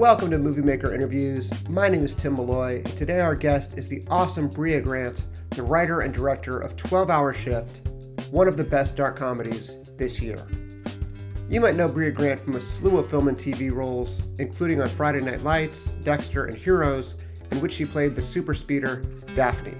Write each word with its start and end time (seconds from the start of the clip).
Welcome 0.00 0.30
to 0.30 0.38
Movie 0.38 0.62
Maker 0.62 0.94
Interviews. 0.94 1.52
My 1.68 1.86
name 1.86 2.02
is 2.02 2.14
Tim 2.14 2.32
Malloy, 2.32 2.76
and 2.76 2.96
today 2.96 3.20
our 3.20 3.34
guest 3.34 3.76
is 3.76 3.86
the 3.86 4.02
awesome 4.08 4.48
Brea 4.48 4.80
Grant, 4.80 5.22
the 5.50 5.62
writer 5.62 6.00
and 6.00 6.14
director 6.14 6.58
of 6.58 6.74
12 6.74 7.10
Hour 7.10 7.34
Shift, 7.34 7.86
one 8.30 8.48
of 8.48 8.56
the 8.56 8.64
best 8.64 8.96
dark 8.96 9.18
comedies 9.18 9.76
this 9.98 10.18
year. 10.22 10.42
You 11.50 11.60
might 11.60 11.76
know 11.76 11.86
Brea 11.86 12.12
Grant 12.12 12.40
from 12.40 12.56
a 12.56 12.60
slew 12.62 12.96
of 12.96 13.10
film 13.10 13.28
and 13.28 13.36
TV 13.36 13.70
roles, 13.70 14.22
including 14.38 14.80
on 14.80 14.88
Friday 14.88 15.20
Night 15.20 15.42
Lights, 15.42 15.84
Dexter, 16.02 16.46
and 16.46 16.56
Heroes, 16.56 17.16
in 17.50 17.60
which 17.60 17.74
she 17.74 17.84
played 17.84 18.14
the 18.14 18.22
super 18.22 18.54
speeder 18.54 19.04
Daphne. 19.34 19.76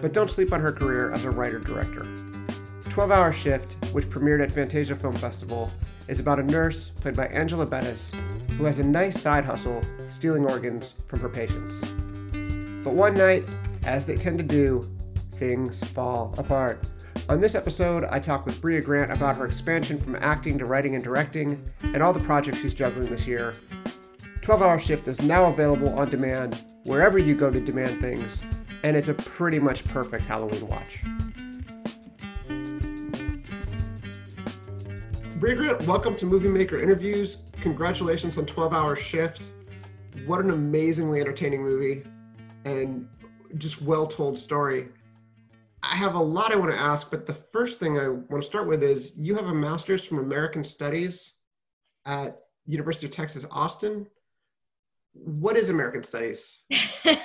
But 0.00 0.12
don't 0.12 0.28
sleep 0.28 0.52
on 0.52 0.60
her 0.60 0.72
career 0.72 1.12
as 1.12 1.24
a 1.24 1.30
writer 1.30 1.60
director. 1.60 2.04
12 2.90 3.12
Hour 3.12 3.32
Shift, 3.32 3.76
which 3.92 4.10
premiered 4.10 4.42
at 4.42 4.50
Fantasia 4.50 4.96
Film 4.96 5.14
Festival, 5.14 5.70
is 6.08 6.20
about 6.20 6.38
a 6.38 6.42
nurse, 6.42 6.90
played 6.90 7.16
by 7.16 7.26
Angela 7.26 7.66
Bettis, 7.66 8.12
who 8.56 8.64
has 8.64 8.78
a 8.78 8.84
nice 8.84 9.20
side 9.20 9.44
hustle 9.44 9.80
stealing 10.08 10.44
organs 10.44 10.94
from 11.06 11.20
her 11.20 11.28
patients. 11.28 11.80
But 12.84 12.94
one 12.94 13.14
night, 13.14 13.48
as 13.84 14.04
they 14.04 14.16
tend 14.16 14.38
to 14.38 14.44
do, 14.44 14.88
things 15.36 15.82
fall 15.90 16.34
apart. 16.38 16.84
On 17.28 17.40
this 17.40 17.54
episode, 17.54 18.04
I 18.04 18.18
talk 18.18 18.44
with 18.44 18.60
Brea 18.60 18.80
Grant 18.80 19.12
about 19.12 19.36
her 19.36 19.46
expansion 19.46 19.98
from 19.98 20.16
acting 20.16 20.58
to 20.58 20.66
writing 20.66 20.94
and 20.94 21.04
directing, 21.04 21.62
and 21.82 22.02
all 22.02 22.12
the 22.12 22.20
projects 22.20 22.58
she's 22.58 22.74
juggling 22.74 23.08
this 23.08 23.26
year. 23.26 23.54
12 24.40 24.60
Hour 24.62 24.78
Shift 24.78 25.06
is 25.06 25.22
now 25.22 25.44
available 25.46 25.96
on 25.96 26.10
demand 26.10 26.64
wherever 26.84 27.18
you 27.18 27.34
go 27.34 27.48
to 27.48 27.60
demand 27.60 28.00
things, 28.00 28.42
and 28.82 28.96
it's 28.96 29.08
a 29.08 29.14
pretty 29.14 29.60
much 29.60 29.84
perfect 29.84 30.24
Halloween 30.24 30.66
watch. 30.66 31.02
Brea 35.42 35.56
Grant, 35.56 35.82
welcome 35.88 36.14
to 36.14 36.24
Movie 36.24 36.46
Maker 36.46 36.78
Interviews. 36.78 37.38
Congratulations 37.60 38.38
on 38.38 38.46
12 38.46 38.72
Hour 38.72 38.94
Shift. 38.94 39.42
What 40.24 40.38
an 40.38 40.50
amazingly 40.50 41.20
entertaining 41.20 41.64
movie 41.64 42.04
and 42.64 43.08
just 43.58 43.82
well 43.82 44.06
told 44.06 44.38
story. 44.38 44.90
I 45.82 45.96
have 45.96 46.14
a 46.14 46.22
lot 46.22 46.52
I 46.52 46.56
want 46.56 46.70
to 46.70 46.78
ask, 46.78 47.10
but 47.10 47.26
the 47.26 47.34
first 47.34 47.80
thing 47.80 47.98
I 47.98 48.06
want 48.06 48.40
to 48.40 48.42
start 48.44 48.68
with 48.68 48.84
is 48.84 49.14
you 49.16 49.34
have 49.34 49.46
a 49.46 49.52
master's 49.52 50.04
from 50.04 50.20
American 50.20 50.62
Studies 50.62 51.32
at 52.06 52.38
University 52.64 53.06
of 53.06 53.12
Texas 53.12 53.44
Austin. 53.50 54.06
What 55.12 55.56
is 55.56 55.70
American 55.70 56.04
Studies? 56.04 56.60
oh 57.04 57.16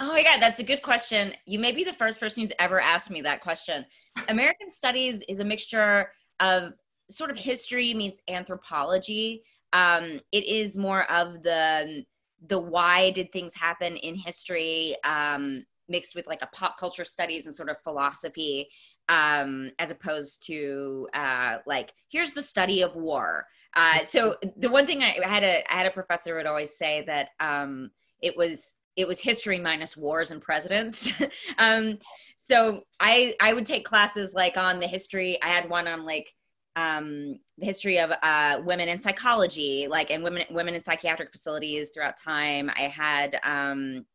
my 0.00 0.24
God, 0.24 0.40
that's 0.40 0.58
a 0.58 0.64
good 0.64 0.82
question. 0.82 1.34
You 1.46 1.60
may 1.60 1.70
be 1.70 1.84
the 1.84 1.92
first 1.92 2.18
person 2.18 2.42
who's 2.42 2.52
ever 2.58 2.80
asked 2.80 3.12
me 3.12 3.20
that 3.20 3.42
question. 3.42 3.86
American 4.26 4.72
Studies 4.72 5.22
is 5.28 5.38
a 5.38 5.44
mixture 5.44 6.10
of 6.40 6.72
sort 7.10 7.30
of 7.30 7.36
history 7.36 7.92
meets 7.94 8.22
anthropology. 8.28 9.42
Um, 9.72 10.20
it 10.32 10.44
is 10.44 10.76
more 10.76 11.10
of 11.10 11.42
the 11.42 12.04
the 12.46 12.58
why 12.58 13.10
did 13.10 13.30
things 13.32 13.54
happen 13.54 13.96
in 13.96 14.14
history 14.14 14.96
um, 15.04 15.64
mixed 15.88 16.14
with 16.14 16.26
like 16.26 16.40
a 16.40 16.46
pop 16.46 16.78
culture 16.78 17.04
studies 17.04 17.44
and 17.46 17.54
sort 17.54 17.68
of 17.68 17.76
philosophy 17.82 18.68
um, 19.10 19.72
as 19.78 19.90
opposed 19.90 20.46
to 20.46 21.08
uh, 21.12 21.58
like 21.66 21.92
here's 22.10 22.32
the 22.32 22.42
study 22.42 22.82
of 22.82 22.94
war. 22.94 23.46
Uh, 23.74 24.02
so 24.04 24.36
the 24.56 24.70
one 24.70 24.86
thing 24.86 25.02
I, 25.02 25.18
had 25.22 25.44
a 25.44 25.62
I 25.72 25.76
had 25.76 25.86
a 25.86 25.90
professor 25.90 26.36
would 26.36 26.46
always 26.46 26.76
say 26.76 27.04
that 27.06 27.28
um, 27.40 27.90
it 28.20 28.36
was 28.36 28.74
it 28.96 29.06
was 29.06 29.20
history 29.20 29.58
minus 29.58 29.96
wars 29.96 30.30
and 30.30 30.40
presidents. 30.40 31.12
um, 31.58 31.98
so 32.36 32.82
I 33.00 33.34
I 33.40 33.52
would 33.52 33.66
take 33.66 33.84
classes 33.84 34.32
like 34.34 34.56
on 34.56 34.80
the 34.80 34.86
history. 34.86 35.40
I 35.42 35.48
had 35.48 35.68
one 35.68 35.88
on 35.88 36.04
like 36.04 36.32
um, 36.76 37.38
the 37.58 37.66
history 37.66 37.98
of 37.98 38.10
uh, 38.22 38.60
women 38.64 38.88
in 38.88 38.98
psychology, 38.98 39.86
like 39.88 40.10
and 40.10 40.22
women 40.22 40.44
women 40.50 40.74
in 40.74 40.80
psychiatric 40.80 41.30
facilities 41.30 41.90
throughout 41.90 42.16
time. 42.16 42.70
I 42.76 42.82
had 42.82 43.38
um, 43.42 44.06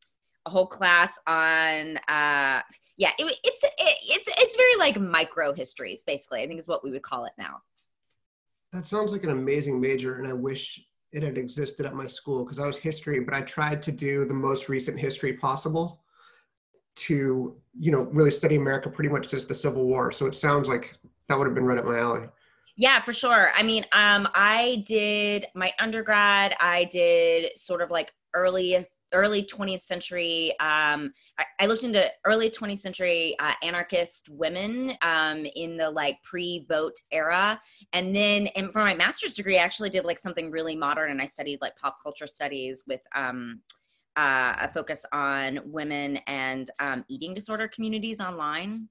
a 0.45 0.49
whole 0.49 0.67
class 0.67 1.19
on 1.27 1.97
uh, 2.07 2.61
yeah, 2.97 3.11
it, 3.19 3.39
it's 3.43 3.63
it, 3.63 3.71
it's 3.77 4.29
it's 4.37 4.55
very 4.55 4.75
like 4.77 4.99
micro 4.99 5.53
histories, 5.53 6.03
basically. 6.03 6.41
I 6.41 6.47
think 6.47 6.59
is 6.59 6.67
what 6.67 6.83
we 6.83 6.91
would 6.91 7.03
call 7.03 7.25
it 7.25 7.33
now. 7.37 7.61
That 8.71 8.85
sounds 8.85 9.11
like 9.11 9.23
an 9.23 9.31
amazing 9.31 9.79
major, 9.79 10.17
and 10.17 10.27
I 10.27 10.33
wish 10.33 10.81
it 11.11 11.23
had 11.23 11.37
existed 11.37 11.85
at 11.85 11.93
my 11.93 12.07
school 12.07 12.43
because 12.43 12.59
I 12.59 12.67
was 12.67 12.77
history, 12.77 13.19
but 13.21 13.33
I 13.33 13.41
tried 13.41 13.81
to 13.83 13.91
do 13.91 14.25
the 14.25 14.33
most 14.33 14.69
recent 14.69 14.99
history 14.99 15.33
possible 15.33 16.01
to 16.95 17.55
you 17.77 17.91
know 17.91 18.03
really 18.03 18.31
study 18.31 18.55
America 18.55 18.89
pretty 18.89 19.09
much 19.09 19.29
since 19.29 19.45
the 19.45 19.55
Civil 19.55 19.85
War. 19.85 20.11
So 20.11 20.25
it 20.25 20.35
sounds 20.35 20.69
like 20.69 20.97
that 21.27 21.37
would 21.37 21.47
have 21.47 21.55
been 21.55 21.65
right 21.65 21.77
up 21.77 21.85
my 21.85 21.99
alley. 21.99 22.27
Yeah, 22.77 22.99
for 22.99 23.13
sure. 23.13 23.51
I 23.55 23.63
mean, 23.63 23.85
um, 23.93 24.27
I 24.33 24.83
did 24.85 25.45
my 25.55 25.71
undergrad. 25.79 26.55
I 26.59 26.85
did 26.85 27.57
sort 27.57 27.81
of 27.81 27.89
like 27.89 28.11
early 28.33 28.85
early 29.13 29.43
20th 29.43 29.81
century. 29.81 30.49
Um, 30.59 31.13
I, 31.39 31.45
I, 31.61 31.65
looked 31.67 31.83
into 31.83 32.11
early 32.25 32.49
20th 32.49 32.79
century 32.79 33.35
uh, 33.39 33.53
anarchist 33.63 34.27
women 34.29 34.93
um, 35.01 35.45
in 35.55 35.77
the 35.77 35.89
like 35.89 36.17
pre-vote 36.23 36.95
era, 37.11 37.61
and 37.93 38.13
then 38.13 38.47
and 38.55 38.73
for 38.73 38.79
my 38.79 38.93
master's 38.93 39.33
degree, 39.33 39.57
I 39.57 39.63
actually 39.63 39.89
did 39.89 40.03
like 40.03 40.19
something 40.19 40.51
really 40.51 40.75
modern, 40.75 41.11
and 41.11 41.21
I 41.21 41.25
studied 41.25 41.61
like 41.61 41.75
pop 41.77 41.97
culture 42.03 42.27
studies 42.27 42.83
with. 42.87 43.01
Um, 43.15 43.61
uh, 44.17 44.55
a 44.61 44.71
focus 44.73 45.05
on 45.11 45.59
women 45.65 46.15
and 46.27 46.71
um, 46.79 47.03
eating 47.09 47.33
disorder 47.33 47.67
communities 47.67 48.21
online. 48.21 48.87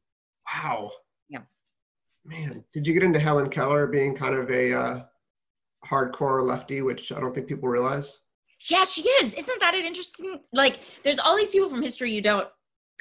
Wow. 0.53 0.91
Yeah. 1.31 1.39
Man, 2.25 2.65
did 2.73 2.87
you 2.87 2.95
get 2.95 3.03
into 3.03 3.19
Helen 3.19 3.51
Keller 3.51 3.87
being 3.87 4.15
kind 4.15 4.35
of 4.35 4.51
a 4.51 4.73
uh, 4.73 5.03
hardcore 5.87 6.45
lefty, 6.45 6.81
which 6.81 7.13
I 7.13 7.21
don't 7.21 7.35
think 7.35 7.47
people 7.47 7.69
realize? 7.69 8.21
Yeah, 8.71 8.85
she 8.85 9.03
is. 9.03 9.35
Isn't 9.35 9.61
that 9.61 9.75
an 9.75 9.85
interesting? 9.85 10.41
Like, 10.53 10.81
there's 11.03 11.19
all 11.19 11.37
these 11.37 11.51
people 11.51 11.69
from 11.69 11.83
history 11.83 12.15
you 12.15 12.23
don't. 12.23 12.49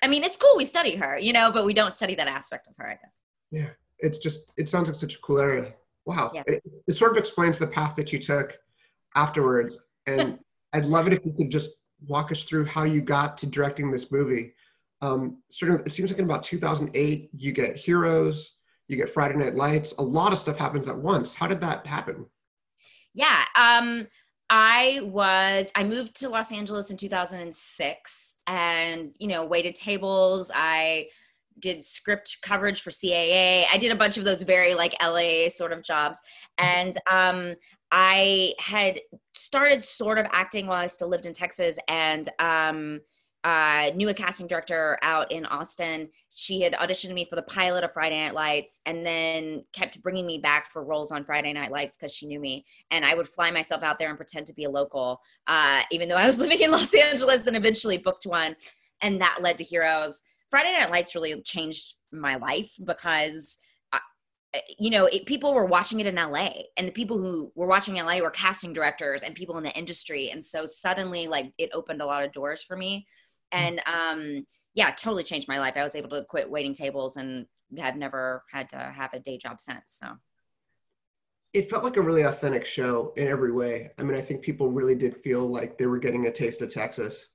I 0.04 0.08
mean, 0.08 0.24
it's 0.24 0.36
cool 0.36 0.54
we 0.58 0.66
study 0.66 0.96
her, 0.98 1.18
you 1.18 1.32
know, 1.32 1.52
but 1.52 1.66
we 1.66 1.74
don't 1.74 1.94
study 1.94 2.16
that 2.16 2.28
aspect 2.28 2.68
of 2.68 2.74
her, 2.78 2.90
I 2.90 2.96
guess. 2.96 3.20
Yeah, 3.52 3.70
it's 4.00 4.18
just 4.18 4.52
it 4.58 4.70
sounds 4.70 4.90
like 4.90 4.98
such 4.98 5.16
a 5.16 5.20
cool 5.20 5.40
area. 5.40 5.74
Wow, 6.06 6.32
yeah. 6.34 6.44
it, 6.48 6.62
it 6.88 6.96
sort 6.96 7.12
of 7.12 7.18
explains 7.18 7.58
the 7.58 7.68
path 7.68 7.96
that 7.96 8.12
you 8.12 8.20
took 8.20 8.58
afterwards, 9.16 9.78
and 10.06 10.40
I'd 10.74 10.86
love 10.86 11.08
it 11.08 11.14
if 11.14 11.26
you 11.26 11.32
could 11.32 11.50
just 11.50 11.72
walk 12.06 12.34
us 12.34 12.44
through 12.44 12.66
how 12.66 12.84
you 12.84 13.00
got 13.00 13.38
to 13.38 13.46
directing 13.46 13.90
this 13.90 14.12
movie. 14.12 14.54
Um, 15.02 15.42
starting, 15.50 15.80
it 15.86 15.92
seems 15.92 16.10
like 16.10 16.20
in 16.20 16.26
about 16.26 16.44
2008, 16.44 17.30
you 17.34 17.52
get 17.54 17.78
Heroes 17.78 18.58
you 18.94 18.98
get 18.98 19.10
Friday 19.10 19.36
Night 19.36 19.56
Lights. 19.56 19.94
A 19.98 20.04
lot 20.04 20.32
of 20.32 20.40
stuff 20.40 20.58
happens 20.58 20.88
at 20.88 20.98
once. 20.98 21.36
How 21.36 21.48
did 21.48 21.62
that 21.62 21.86
happen? 21.86 22.26
Yeah. 23.14 23.44
Um, 23.56 24.08
I 24.50 25.00
was, 25.04 25.72
I 25.76 25.84
moved 25.84 26.16
to 26.18 26.30
Los 26.30 26.52
Angeles 26.52 26.92
in 26.92 26.98
2006 26.98 28.36
and, 28.48 29.16
you 29.20 29.28
know, 29.28 29.46
waited 29.46 29.76
tables. 29.76 30.52
I 30.54 31.08
did 31.60 31.84
script 31.84 32.38
coverage 32.42 32.82
for 32.82 32.92
CAA. 32.92 33.66
I 33.72 33.78
did 33.78 33.92
a 33.92 33.96
bunch 33.96 34.18
of 34.18 34.24
those 34.24 34.42
very 34.42 34.76
like 34.76 34.96
LA 35.02 35.50
sort 35.50 35.72
of 35.72 35.84
jobs. 35.84 36.20
And 36.58 36.96
um, 37.10 37.56
I 37.92 38.54
had 38.60 39.00
started 39.34 39.84
sort 39.84 40.18
of 40.18 40.28
acting 40.32 40.68
while 40.68 40.82
I 40.82 40.88
still 40.88 41.10
lived 41.10 41.26
in 41.26 41.34
Texas. 41.34 41.78
And 41.88 42.28
um, 42.40 43.02
uh, 43.44 43.92
knew 43.96 44.08
a 44.08 44.14
casting 44.14 44.48
director 44.48 44.98
out 45.02 45.32
in 45.32 45.46
Austin. 45.46 46.10
She 46.30 46.62
had 46.62 46.74
auditioned 46.74 47.14
me 47.14 47.26
for 47.26 47.36
the 47.36 47.44
pilot 47.44 47.84
of 47.84 47.92
Friday 47.92 48.24
Night 48.24 48.34
Lights 48.34 48.80
and 48.86 49.06
then 49.06 49.66
kept 49.74 50.02
bringing 50.02 50.26
me 50.26 50.38
back 50.38 50.72
for 50.72 50.84
roles 50.84 51.12
on 51.12 51.26
Friday 51.26 51.52
Night 51.52 51.72
Lights 51.72 51.98
because 51.98 52.14
she 52.14 52.26
knew 52.26 52.40
me. 52.40 52.66
And 52.92 53.04
I 53.04 53.16
would 53.16 53.28
fly 53.28 53.52
myself 53.52 53.84
out 53.84 54.00
there 54.00 54.08
and 54.08 54.18
pretend 54.18 54.48
to 54.48 54.54
be 54.54 54.64
a 54.64 54.70
local, 54.70 55.20
uh, 55.48 55.82
even 55.92 56.08
though 56.08 56.16
I 56.16 56.26
was 56.26 56.40
living 56.42 56.62
in 56.62 56.72
Los 56.72 56.94
Angeles 56.94 57.48
and 57.48 57.58
eventually 57.58 57.98
booked 57.98 58.26
one. 58.26 58.56
And 59.02 59.20
that 59.20 59.40
led 59.42 59.58
to 59.58 59.64
Heroes. 59.64 60.24
Friday 60.50 60.72
Night 60.72 60.92
Lights 60.92 61.14
really 61.14 61.42
changed 61.42 61.96
my 62.12 62.36
life 62.36 62.72
because 62.86 63.58
uh, 64.56 64.60
you 64.78 64.92
know, 64.92 65.08
it, 65.08 65.26
people 65.26 65.54
were 65.54 65.66
watching 65.66 66.00
it 66.00 66.06
in 66.06 66.14
LA, 66.14 66.50
and 66.78 66.88
the 66.88 66.92
people 66.92 67.18
who 67.18 67.52
were 67.56 67.66
watching 67.66 67.96
LA 67.96 68.20
were 68.20 68.30
casting 68.30 68.72
directors 68.72 69.24
and 69.24 69.34
people 69.34 69.58
in 69.58 69.64
the 69.64 69.76
industry, 69.76 70.30
and 70.30 70.46
so 70.46 70.68
suddenly, 70.68 71.28
like, 71.28 71.52
it 71.58 71.72
opened 71.74 72.04
a 72.04 72.06
lot 72.06 72.24
of 72.24 72.32
doors 72.32 72.62
for 72.62 72.78
me. 72.78 73.08
Mm. 73.54 73.58
and 73.58 73.82
um, 73.86 74.46
yeah, 74.74 74.92
totally 74.92 75.24
changed 75.24 75.48
my 75.48 75.60
life. 75.60 75.74
I 75.76 75.84
was 75.84 75.96
able 75.96 76.10
to 76.10 76.24
quit 76.26 76.50
waiting 76.50 76.74
tables 76.74 77.18
and 77.18 77.46
have 77.78 77.96
never 77.96 78.44
had 78.52 78.70
to 78.70 78.78
have 78.78 79.14
a 79.14 79.20
day 79.20 79.38
job 79.38 79.60
since. 79.60 79.82
So 79.86 80.08
it 81.54 81.70
felt 81.70 81.84
like 81.84 81.98
a 81.98 82.02
really 82.02 82.24
authentic 82.24 82.66
show 82.66 83.14
in 83.16 83.28
every 83.28 83.52
way. 83.52 83.92
I 83.98 84.04
mean, 84.04 84.18
I 84.18 84.22
think 84.22 84.42
people 84.42 84.72
really 84.72 84.96
did 84.96 85.18
feel 85.18 85.48
like 85.48 85.78
they 85.78 85.86
were 85.86 86.00
getting 86.00 86.26
a 86.26 86.32
taste 86.32 86.62
of 86.62 86.74
Texas. 86.74 87.28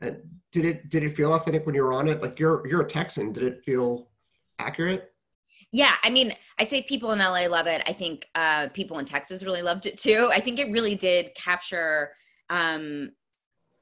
And 0.00 0.20
did 0.52 0.64
it 0.64 0.88
did 0.88 1.02
it 1.02 1.16
feel 1.16 1.34
authentic 1.34 1.66
when 1.66 1.74
you 1.74 1.82
were 1.82 1.92
on 1.92 2.08
it? 2.08 2.22
Like 2.22 2.38
you're 2.38 2.66
you're 2.66 2.82
a 2.82 2.88
Texan. 2.88 3.32
Did 3.32 3.42
it 3.42 3.64
feel 3.64 4.08
accurate? 4.58 5.12
Yeah, 5.72 5.94
I 6.02 6.10
mean, 6.10 6.32
I 6.58 6.64
say 6.64 6.82
people 6.82 7.12
in 7.12 7.18
LA 7.18 7.46
love 7.46 7.66
it. 7.66 7.82
I 7.86 7.92
think 7.92 8.26
uh, 8.34 8.68
people 8.68 8.98
in 8.98 9.04
Texas 9.04 9.44
really 9.44 9.62
loved 9.62 9.86
it 9.86 9.96
too. 9.96 10.30
I 10.32 10.40
think 10.40 10.58
it 10.58 10.72
really 10.72 10.94
did 10.94 11.34
capture 11.34 12.12
um, 12.48 13.12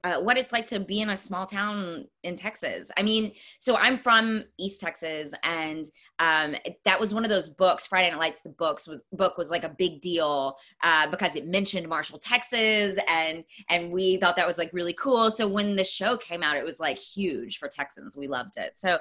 uh, 0.05 0.21
what 0.21 0.39
it's 0.39 0.53
like 0.53 0.67
to 0.69 0.79
be 0.79 1.00
in 1.00 1.11
a 1.11 1.17
small 1.17 1.45
town 1.45 2.06
in 2.23 2.37
Texas. 2.37 2.91
I 2.97 3.03
mean, 3.03 3.33
so 3.59 3.77
I'm 3.77 3.99
from 3.99 4.45
East 4.56 4.81
Texas, 4.81 5.35
and 5.43 5.85
um, 6.21 6.55
that 6.85 7.00
was 7.00 7.12
one 7.12 7.25
of 7.25 7.31
those 7.31 7.49
books. 7.49 7.87
Friday 7.87 8.11
Night 8.11 8.19
Lights, 8.19 8.43
the 8.43 8.50
books 8.50 8.87
was 8.87 9.03
book 9.12 9.37
was 9.37 9.50
like 9.50 9.65
a 9.65 9.69
big 9.69 10.00
deal 10.00 10.56
uh, 10.85 11.11
because 11.11 11.35
it 11.35 11.49
mentioned 11.49 11.89
Marshall, 11.89 12.19
Texas, 12.19 12.97
and 13.09 13.43
and 13.69 13.91
we 13.91 14.19
thought 14.19 14.37
that 14.37 14.47
was 14.47 14.59
like 14.59 14.73
really 14.73 14.93
cool. 14.93 15.31
So 15.31 15.49
when 15.49 15.75
the 15.75 15.85
show 15.85 16.17
came 16.17 16.44
out, 16.44 16.56
it 16.56 16.65
was 16.65 16.79
like 16.79 16.99
huge 16.99 17.59
for 17.59 17.69
Texans. 17.69 18.17
We 18.17 18.29
loved 18.29 18.56
it. 18.56 18.79
So 18.79 18.99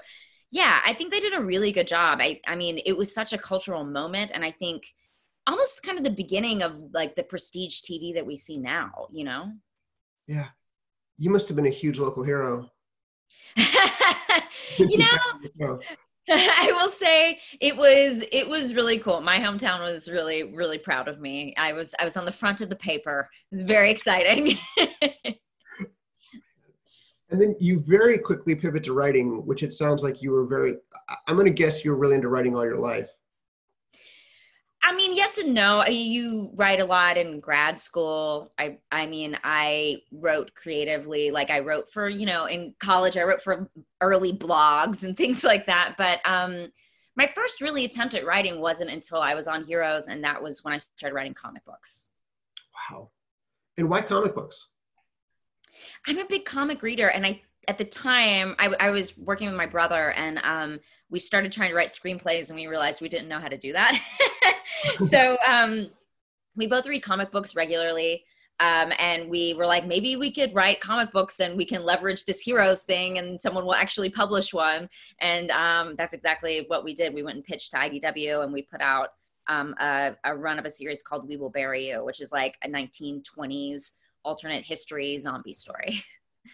yeah, 0.50 0.80
I 0.86 0.94
think 0.94 1.12
they 1.12 1.20
did 1.20 1.34
a 1.34 1.42
really 1.42 1.72
good 1.72 1.88
job. 1.88 2.20
I 2.22 2.42
I 2.48 2.56
mean, 2.56 2.80
it 2.86 2.98
was 2.98 3.14
such 3.14 3.34
a 3.34 3.38
cultural 3.38 3.84
moment, 3.84 4.32
and 4.34 4.44
I 4.44 4.52
think 4.52 4.88
almost 5.46 5.84
kind 5.84 5.98
of 5.98 6.04
the 6.04 6.10
beginning 6.10 6.64
of 6.64 6.80
like 6.94 7.16
the 7.16 7.24
prestige 7.24 7.82
TV 7.82 8.16
that 8.16 8.26
we 8.26 8.36
see 8.36 8.58
now. 8.58 9.08
You 9.12 9.26
know. 9.26 9.52
Yeah, 10.26 10.48
you 11.18 11.30
must 11.30 11.48
have 11.48 11.56
been 11.56 11.66
a 11.66 11.72
huge 11.72 12.00
local 12.00 12.24
hero. 12.24 12.69
you 14.78 14.98
know, 14.98 15.80
I 16.30 16.74
will 16.75 16.90
say 16.90 17.40
it 17.62 17.75
was 17.75 18.24
it 18.31 18.48
was 18.48 18.74
really 18.75 19.00
cool. 19.00 19.22
My 19.22 19.40
hometown 19.40 19.81
was 19.81 20.12
really 20.12 20.54
really 20.54 20.78
proud 20.78 21.08
of 21.08 21.19
me. 21.19 21.54
I 21.58 21.74
was 21.74 21.96
I 22.00 22.04
was 22.04 22.18
on 22.18 22.25
the 22.25 22.31
front 22.31 22.62
of 22.62 22.69
the 22.69 22.75
paper. 22.75 23.30
It 23.52 23.56
was 23.56 23.64
very 23.64 23.90
exciting. 23.90 24.58
and 27.30 27.42
then 27.42 27.56
you 27.60 27.80
very 27.80 28.18
quickly 28.18 28.56
pivot 28.56 28.84
to 28.86 28.94
writing, 28.94 29.46
which 29.46 29.64
it 29.64 29.74
sounds 29.74 30.04
like 30.04 30.22
you 30.22 30.31
were 30.31 30.46
very. 30.46 30.75
I'm 31.28 31.36
going 31.36 31.46
to 31.48 31.52
guess 31.52 31.84
you 31.86 31.92
were 31.92 31.98
really 31.98 32.16
into 32.16 32.30
writing 32.30 32.56
all 32.56 32.66
your 32.66 32.80
life. 32.80 33.10
I 34.88 34.95
mean, 34.95 35.18
yes 35.18 35.38
and 35.38 35.54
no. 35.54 35.86
You 35.86 36.50
write 36.56 36.80
a 36.80 36.86
lot 36.86 37.18
in 37.18 37.42
grad 37.42 37.78
school. 37.78 38.54
I 38.57 38.78
I 38.89 39.06
mean, 39.06 39.38
I 39.44 39.98
wrote 40.13 40.54
creatively. 40.56 41.30
Like 41.30 41.50
I 41.50 41.60
wrote 41.60 41.89
for, 41.92 42.07
you 42.07 42.25
know, 42.25 42.45
in 42.45 42.74
college 42.80 43.18
I 43.18 43.24
wrote 43.24 43.42
for 43.42 43.69
early 44.00 44.31
blogs 44.31 45.04
and 45.04 45.18
things 45.18 45.44
like 45.44 45.66
that. 45.66 45.95
But 45.98 46.19
um 46.24 46.72
my 47.18 47.28
first 47.28 47.60
really 47.60 47.84
attempt 47.84 48.16
at 48.16 48.25
writing 48.25 48.62
wasn't 48.62 48.89
until 48.89 49.19
I 49.19 49.34
was 49.34 49.50
on 49.50 49.66
Heroes 49.66 50.07
and 50.07 50.24
that 50.24 50.42
was 50.42 50.63
when 50.63 50.74
I 50.74 50.78
started 50.78 51.13
writing 51.13 51.33
comic 51.33 51.66
books. 51.66 52.13
Wow. 52.90 53.10
And 53.78 53.90
why 53.90 54.00
comic 54.00 54.36
books? 54.36 54.68
I'm 56.07 56.18
a 56.18 56.25
big 56.25 56.45
comic 56.45 56.81
reader 56.81 57.10
and 57.10 57.25
I 57.25 57.42
at 57.68 57.78
the 57.78 57.83
time 57.83 58.56
I, 58.57 58.68
I 58.80 58.92
was 58.92 59.18
working 59.18 59.48
with 59.48 59.57
my 59.57 59.66
brother 59.66 60.13
and 60.13 60.40
um 60.45 60.80
we 61.09 61.19
started 61.19 61.51
trying 61.51 61.69
to 61.69 61.75
write 61.75 61.89
screenplays 61.89 62.50
and 62.50 62.59
we 62.59 62.68
realized 62.68 63.01
we 63.01 63.09
didn't 63.09 63.27
know 63.27 63.39
how 63.39 63.48
to 63.48 63.57
do 63.57 63.74
that. 63.74 64.01
so 65.07 65.38
um, 65.48 65.89
we 66.56 66.68
both 66.68 66.88
read 66.88 67.04
comic 67.04 67.31
books 67.31 67.56
regularly. 67.56 68.24
Um, 68.59 68.92
and 68.98 69.30
we 69.30 69.54
were 69.54 69.68
like, 69.68 69.86
maybe 69.86 70.15
we 70.15 70.31
could 70.31 70.54
write 70.56 70.81
comic 70.81 71.12
books 71.12 71.39
and 71.39 71.56
we 71.56 71.63
can 71.63 71.83
leverage 71.83 72.25
this 72.25 72.42
heroes 72.42 72.83
thing 72.83 73.19
and 73.19 73.39
someone 73.39 73.65
will 73.65 73.75
actually 73.75 74.09
publish 74.09 74.51
one. 74.51 74.89
And 75.19 75.51
um, 75.51 75.95
that's 75.95 76.13
exactly 76.13 76.65
what 76.68 76.83
we 76.83 76.95
did. 76.95 77.13
We 77.13 77.21
went 77.21 77.36
and 77.36 77.45
pitched 77.45 77.71
to 77.71 77.77
IDW 77.77 78.44
and 78.44 78.51
we 78.51 78.63
put 78.63 78.81
out 78.81 79.09
um, 79.48 79.75
a, 79.80 80.15
a, 80.24 80.36
run 80.36 80.59
of 80.59 80.65
a 80.65 80.69
series 80.69 81.04
called 81.04 81.27
We 81.27 81.38
Will 81.38 81.51
Bury 81.51 81.89
You, 81.89 82.04
which 82.04 82.19
is 82.19 82.31
like 82.31 82.57
a 82.63 82.68
1920s 82.68 83.94
alternate 84.25 84.63
history 84.63 85.18
zombie 85.19 85.54
story. 85.54 86.01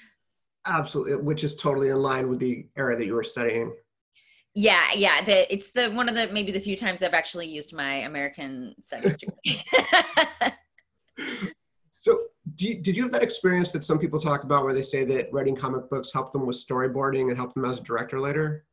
Absolutely, 0.65 1.15
which 1.23 1.43
is 1.43 1.55
totally 1.55 1.89
in 1.89 1.97
line 1.97 2.29
with 2.29 2.39
the 2.39 2.67
era 2.77 2.95
that 2.95 3.05
you 3.05 3.15
were 3.15 3.23
studying. 3.23 3.73
Yeah, 4.55 4.85
yeah. 4.95 5.23
The, 5.23 5.51
it's 5.51 5.71
the 5.71 5.89
one 5.89 6.07
of 6.07 6.15
the 6.15 6.27
maybe 6.27 6.51
the 6.51 6.59
few 6.59 6.77
times 6.77 7.01
I've 7.01 7.13
actually 7.13 7.47
used 7.47 7.73
my 7.73 7.95
American 8.01 8.75
degree. 8.89 9.63
so, 11.95 12.19
you, 12.57 12.75
did 12.75 12.95
you 12.95 13.03
have 13.03 13.11
that 13.13 13.23
experience 13.23 13.71
that 13.71 13.83
some 13.83 13.97
people 13.97 14.19
talk 14.19 14.43
about 14.43 14.63
where 14.63 14.73
they 14.73 14.83
say 14.83 15.05
that 15.05 15.33
writing 15.33 15.55
comic 15.55 15.89
books 15.89 16.13
helped 16.13 16.33
them 16.33 16.45
with 16.45 16.55
storyboarding 16.55 17.29
and 17.29 17.37
helped 17.37 17.55
them 17.55 17.65
as 17.65 17.79
a 17.79 17.83
director 17.83 18.19
later? 18.19 18.65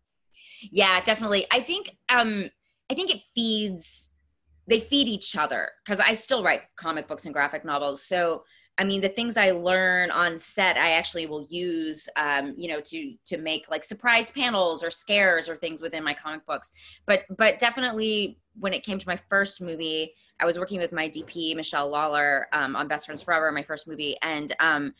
Yeah, 0.70 1.00
definitely. 1.02 1.46
I 1.50 1.60
think 1.62 1.96
um, 2.10 2.50
I 2.90 2.94
think 2.94 3.10
it 3.10 3.22
feeds 3.34 4.10
they 4.66 4.80
feed 4.80 5.08
each 5.08 5.36
other 5.36 5.70
because 5.84 5.98
I 5.98 6.12
still 6.12 6.42
write 6.42 6.62
comic 6.76 7.08
books 7.08 7.24
and 7.24 7.34
graphic 7.34 7.64
novels. 7.64 8.04
So 8.04 8.44
I 8.80 8.84
mean, 8.84 9.02
the 9.02 9.10
things 9.10 9.36
I 9.36 9.50
learn 9.50 10.10
on 10.10 10.38
set, 10.38 10.78
I 10.78 10.92
actually 10.92 11.26
will 11.26 11.46
use, 11.50 12.08
um, 12.16 12.54
you 12.56 12.66
know, 12.66 12.80
to 12.80 13.14
to 13.26 13.36
make 13.36 13.70
like 13.70 13.84
surprise 13.84 14.30
panels 14.30 14.82
or 14.82 14.88
scares 14.88 15.50
or 15.50 15.54
things 15.54 15.82
within 15.82 16.02
my 16.02 16.14
comic 16.14 16.46
books. 16.46 16.72
But 17.04 17.24
but 17.36 17.58
definitely, 17.58 18.38
when 18.58 18.72
it 18.72 18.82
came 18.82 18.98
to 18.98 19.06
my 19.06 19.16
first 19.16 19.60
movie, 19.60 20.14
I 20.40 20.46
was 20.46 20.58
working 20.58 20.80
with 20.80 20.92
my 20.92 21.10
DP 21.10 21.54
Michelle 21.54 21.90
Lawler 21.90 22.46
um, 22.54 22.74
on 22.74 22.88
Best 22.88 23.04
Friends 23.04 23.20
Forever, 23.20 23.52
my 23.52 23.62
first 23.62 23.86
movie, 23.86 24.16
and 24.22 24.56
um, 24.60 24.94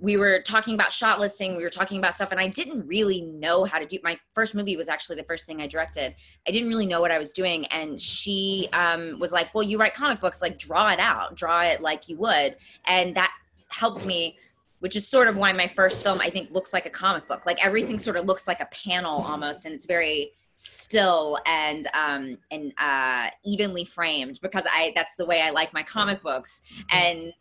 we 0.00 0.16
were 0.16 0.42
talking 0.42 0.74
about 0.74 0.90
shot 0.90 1.20
listing 1.20 1.56
we 1.56 1.62
were 1.62 1.70
talking 1.70 1.98
about 1.98 2.14
stuff 2.14 2.30
and 2.32 2.40
i 2.40 2.48
didn't 2.48 2.86
really 2.86 3.22
know 3.22 3.64
how 3.64 3.78
to 3.78 3.86
do 3.86 3.98
my 4.02 4.18
first 4.34 4.54
movie 4.54 4.76
was 4.76 4.88
actually 4.88 5.16
the 5.16 5.24
first 5.24 5.46
thing 5.46 5.60
i 5.60 5.66
directed. 5.66 6.14
I 6.46 6.50
didn't 6.50 6.68
really 6.68 6.86
know 6.86 7.00
what 7.00 7.10
i 7.10 7.18
was 7.18 7.32
doing 7.32 7.66
and 7.66 8.00
she 8.00 8.68
um, 8.72 9.18
was 9.18 9.32
like 9.32 9.54
well 9.54 9.62
you 9.62 9.78
write 9.78 9.94
comic 9.94 10.20
books 10.20 10.42
like 10.42 10.58
draw 10.58 10.90
it 10.90 10.98
out 10.98 11.36
draw 11.36 11.62
it 11.62 11.80
like 11.80 12.08
you 12.08 12.16
would. 12.16 12.56
And 12.86 13.14
that 13.16 13.32
helped 13.70 14.04
me 14.04 14.36
which 14.80 14.96
is 14.96 15.06
sort 15.06 15.28
of 15.28 15.36
why 15.36 15.52
my 15.52 15.68
first 15.68 16.02
film 16.02 16.20
i 16.20 16.28
think 16.28 16.50
looks 16.50 16.72
like 16.72 16.86
a 16.86 16.90
comic 16.90 17.28
book. 17.28 17.46
Like 17.46 17.64
everything 17.64 17.98
sort 17.98 18.16
of 18.16 18.26
looks 18.26 18.48
like 18.48 18.60
a 18.60 18.66
panel 18.66 19.22
almost 19.22 19.64
and 19.64 19.74
it's 19.74 19.86
very 19.86 20.32
still 20.54 21.38
and 21.46 21.86
um 21.94 22.36
and 22.50 22.74
uh 22.78 23.28
evenly 23.44 23.86
framed 23.86 24.38
because 24.42 24.66
i 24.70 24.92
that's 24.94 25.16
the 25.16 25.24
way 25.24 25.40
i 25.40 25.48
like 25.50 25.72
my 25.72 25.82
comic 25.82 26.22
books. 26.22 26.62
And 26.90 27.32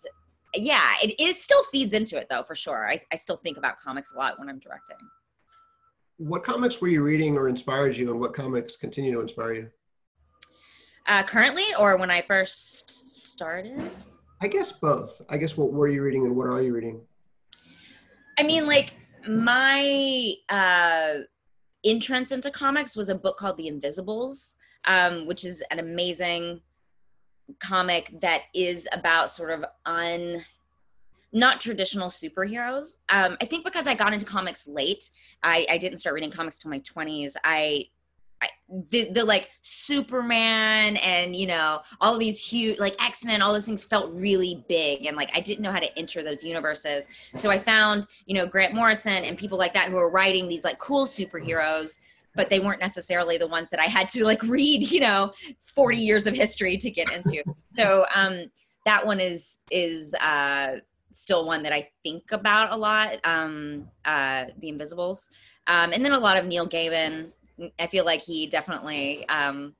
yeah, 0.56 0.94
it 1.04 1.20
is 1.20 1.42
still 1.42 1.64
feeds 1.72 1.94
into 1.94 2.18
it 2.18 2.28
though, 2.30 2.44
for 2.44 2.56
sure. 2.56 2.88
I, 2.88 3.00
I 3.12 3.16
still 3.16 3.38
think 3.38 3.58
about 3.58 3.78
comics 3.78 4.14
a 4.14 4.18
lot 4.18 4.40
when 4.40 4.50
I'm 4.50 4.60
directing. 4.60 4.98
What 6.18 6.44
comics 6.44 6.80
were 6.82 6.88
you 6.88 7.02
reading 7.02 7.38
or 7.38 7.50
inspired 7.50 7.96
you, 7.96 8.12
and 8.12 8.20
what 8.20 8.34
comics 8.34 8.76
continue 8.76 9.14
to 9.14 9.22
inspire 9.22 9.54
you? 9.54 9.70
Uh, 11.08 11.24
currently, 11.24 11.66
or 11.80 11.98
when 11.98 12.12
I 12.12 12.22
first 12.22 13.10
started? 13.10 13.82
I 14.42 14.48
guess 14.48 14.72
both. 14.72 15.22
I 15.30 15.38
guess 15.38 15.58
what 15.58 15.72
were 15.72 15.88
you 15.88 16.04
reading 16.04 16.26
and 16.26 16.36
what 16.36 16.48
are 16.48 16.62
you 16.62 16.74
reading? 16.74 17.02
I 18.38 18.44
mean, 18.44 18.68
like 18.68 18.94
my 19.28 20.34
uh, 20.50 21.14
entrance 21.84 22.32
into 22.32 22.52
comics 22.52 22.96
was 22.96 23.10
a 23.10 23.16
book 23.16 23.38
called 23.38 23.58
The 23.58 23.68
Invisibles, 23.68 24.58
um, 24.86 25.26
which 25.28 25.46
is 25.46 25.64
an 25.72 25.80
amazing 25.80 26.62
comic 27.60 28.20
that 28.22 28.44
is 28.54 28.88
about 28.94 29.30
sort 29.30 29.52
of 29.52 29.66
un 29.86 30.44
not 31.34 31.62
traditional 31.62 32.10
superheroes. 32.10 32.98
Um, 33.10 33.38
I 33.42 33.46
think 33.46 33.64
because 33.64 33.88
I 33.88 33.96
got 33.96 34.14
into 34.14 34.26
comics 34.26 34.68
late, 34.68 35.10
I, 35.44 35.66
I 35.70 35.78
didn't 35.78 36.00
start 36.00 36.14
reading 36.14 36.32
comics 36.32 36.60
till 36.60 36.70
my 36.70 36.80
twenties. 36.80 37.38
I, 37.44 37.86
I 38.42 38.50
the, 38.90 39.10
the 39.12 39.24
like 39.24 39.50
Superman 39.62 40.98
and 40.98 41.36
you 41.36 41.48
know 41.48 41.82
all 42.02 42.18
these 42.18 42.44
huge 42.44 42.80
like 42.80 43.02
X 43.02 43.24
Men, 43.24 43.42
all 43.42 43.54
those 43.54 43.66
things 43.66 43.84
felt 43.84 44.12
really 44.14 44.64
big, 44.68 45.06
and 45.06 45.16
like 45.16 45.32
I 45.34 45.40
didn't 45.40 45.62
know 45.62 45.72
how 45.72 45.80
to 45.80 45.98
enter 45.98 46.22
those 46.24 46.44
universes. 46.44 47.08
So 47.36 47.50
I 47.50 47.58
found 47.58 48.08
you 48.26 48.36
know 48.36 48.46
Grant 48.46 48.74
Morrison 48.74 49.24
and 49.24 49.38
people 49.38 49.58
like 49.58 49.74
that 49.74 49.90
who 49.90 49.96
were 49.96 50.10
writing 50.10 50.48
these 50.48 50.66
like 50.66 50.80
cool 50.80 51.06
superheroes 51.06 52.02
but 52.36 52.50
they 52.50 52.60
weren't 52.60 52.80
necessarily 52.80 53.38
the 53.38 53.48
ones 53.48 53.70
that 53.70 53.80
I 53.80 53.86
had 53.86 54.08
to 54.10 54.24
like 54.24 54.42
read, 54.44 54.90
you 54.90 55.02
know, 55.02 55.34
40 55.76 55.98
years 55.98 56.28
of 56.28 56.34
history 56.34 56.78
to 56.78 56.90
get 56.90 57.12
into. 57.12 57.44
So 57.76 58.06
um, 58.14 58.46
that 58.86 59.06
one 59.06 59.20
is 59.20 59.60
is 59.70 60.14
uh, 60.16 60.78
still 61.12 61.46
one 61.46 61.64
that 61.64 61.74
I 61.74 61.88
think 62.04 62.32
about 62.32 62.72
a 62.72 62.78
lot. 62.78 63.18
Um, 63.24 63.88
uh, 64.06 64.46
the 64.60 64.70
Invisibles, 64.70 65.30
um, 65.68 65.94
and 65.94 66.04
then 66.04 66.14
a 66.14 66.20
lot 66.20 66.38
of 66.38 66.46
Neil 66.46 66.68
Gaiman. 66.68 67.32
I 67.80 67.86
feel 67.88 68.06
like 68.06 68.22
he 68.22 68.48
definitely 68.48 69.28
um, 69.30 69.76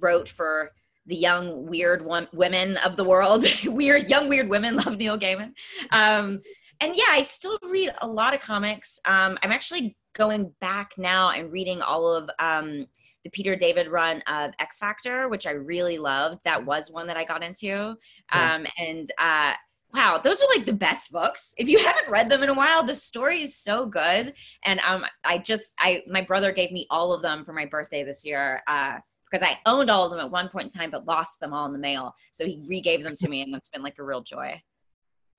wrote 0.00 0.28
for 0.28 0.72
the 1.06 1.16
young 1.16 1.66
weird 1.66 2.04
one, 2.04 2.28
women 2.32 2.76
of 2.78 2.96
the 2.96 3.04
world. 3.04 3.44
weird 3.64 4.08
young 4.08 4.28
weird 4.28 4.48
women 4.48 4.76
love 4.76 4.96
Neil 4.96 5.18
Gaiman. 5.18 5.52
Um, 5.92 6.40
and 6.80 6.94
yeah, 6.94 7.04
I 7.10 7.22
still 7.22 7.58
read 7.62 7.92
a 8.02 8.06
lot 8.06 8.34
of 8.34 8.40
comics. 8.40 8.98
Um, 9.04 9.38
I'm 9.42 9.52
actually 9.52 9.94
going 10.14 10.52
back 10.60 10.92
now 10.98 11.30
and 11.30 11.52
reading 11.52 11.82
all 11.82 12.12
of 12.12 12.30
um, 12.38 12.86
the 13.24 13.30
Peter 13.30 13.56
David 13.56 13.88
run 13.88 14.22
of 14.26 14.52
X 14.58 14.78
Factor, 14.78 15.28
which 15.28 15.46
I 15.46 15.52
really 15.52 15.98
loved. 15.98 16.40
That 16.44 16.64
was 16.64 16.90
one 16.90 17.06
that 17.06 17.16
I 17.16 17.24
got 17.24 17.42
into. 17.42 17.96
Um, 18.32 18.66
and 18.78 19.08
uh, 19.18 19.52
wow, 19.92 20.18
those 20.22 20.40
are 20.40 20.48
like 20.54 20.66
the 20.66 20.72
best 20.72 21.10
books. 21.10 21.54
If 21.56 21.68
you 21.68 21.78
haven't 21.78 22.10
read 22.10 22.28
them 22.28 22.42
in 22.42 22.48
a 22.48 22.54
while, 22.54 22.84
the 22.84 22.96
story 22.96 23.42
is 23.42 23.56
so 23.56 23.86
good. 23.86 24.34
And 24.64 24.80
um, 24.80 25.04
I 25.24 25.38
just, 25.38 25.74
I 25.78 26.02
my 26.06 26.20
brother 26.20 26.52
gave 26.52 26.72
me 26.72 26.86
all 26.90 27.12
of 27.12 27.22
them 27.22 27.44
for 27.44 27.52
my 27.52 27.66
birthday 27.66 28.04
this 28.04 28.24
year. 28.24 28.62
Uh, 28.66 28.98
because 29.30 29.48
I 29.48 29.58
owned 29.66 29.90
all 29.90 30.04
of 30.04 30.12
them 30.12 30.20
at 30.20 30.30
one 30.30 30.48
point 30.48 30.66
in 30.66 30.78
time, 30.78 30.92
but 30.92 31.06
lost 31.06 31.40
them 31.40 31.52
all 31.52 31.66
in 31.66 31.72
the 31.72 31.78
mail. 31.78 32.14
So 32.30 32.46
he 32.46 32.58
regave 32.70 33.02
them 33.02 33.14
to 33.16 33.28
me, 33.28 33.42
and 33.42 33.52
it's 33.56 33.68
been 33.68 33.82
like 33.82 33.98
a 33.98 34.04
real 34.04 34.22
joy 34.22 34.62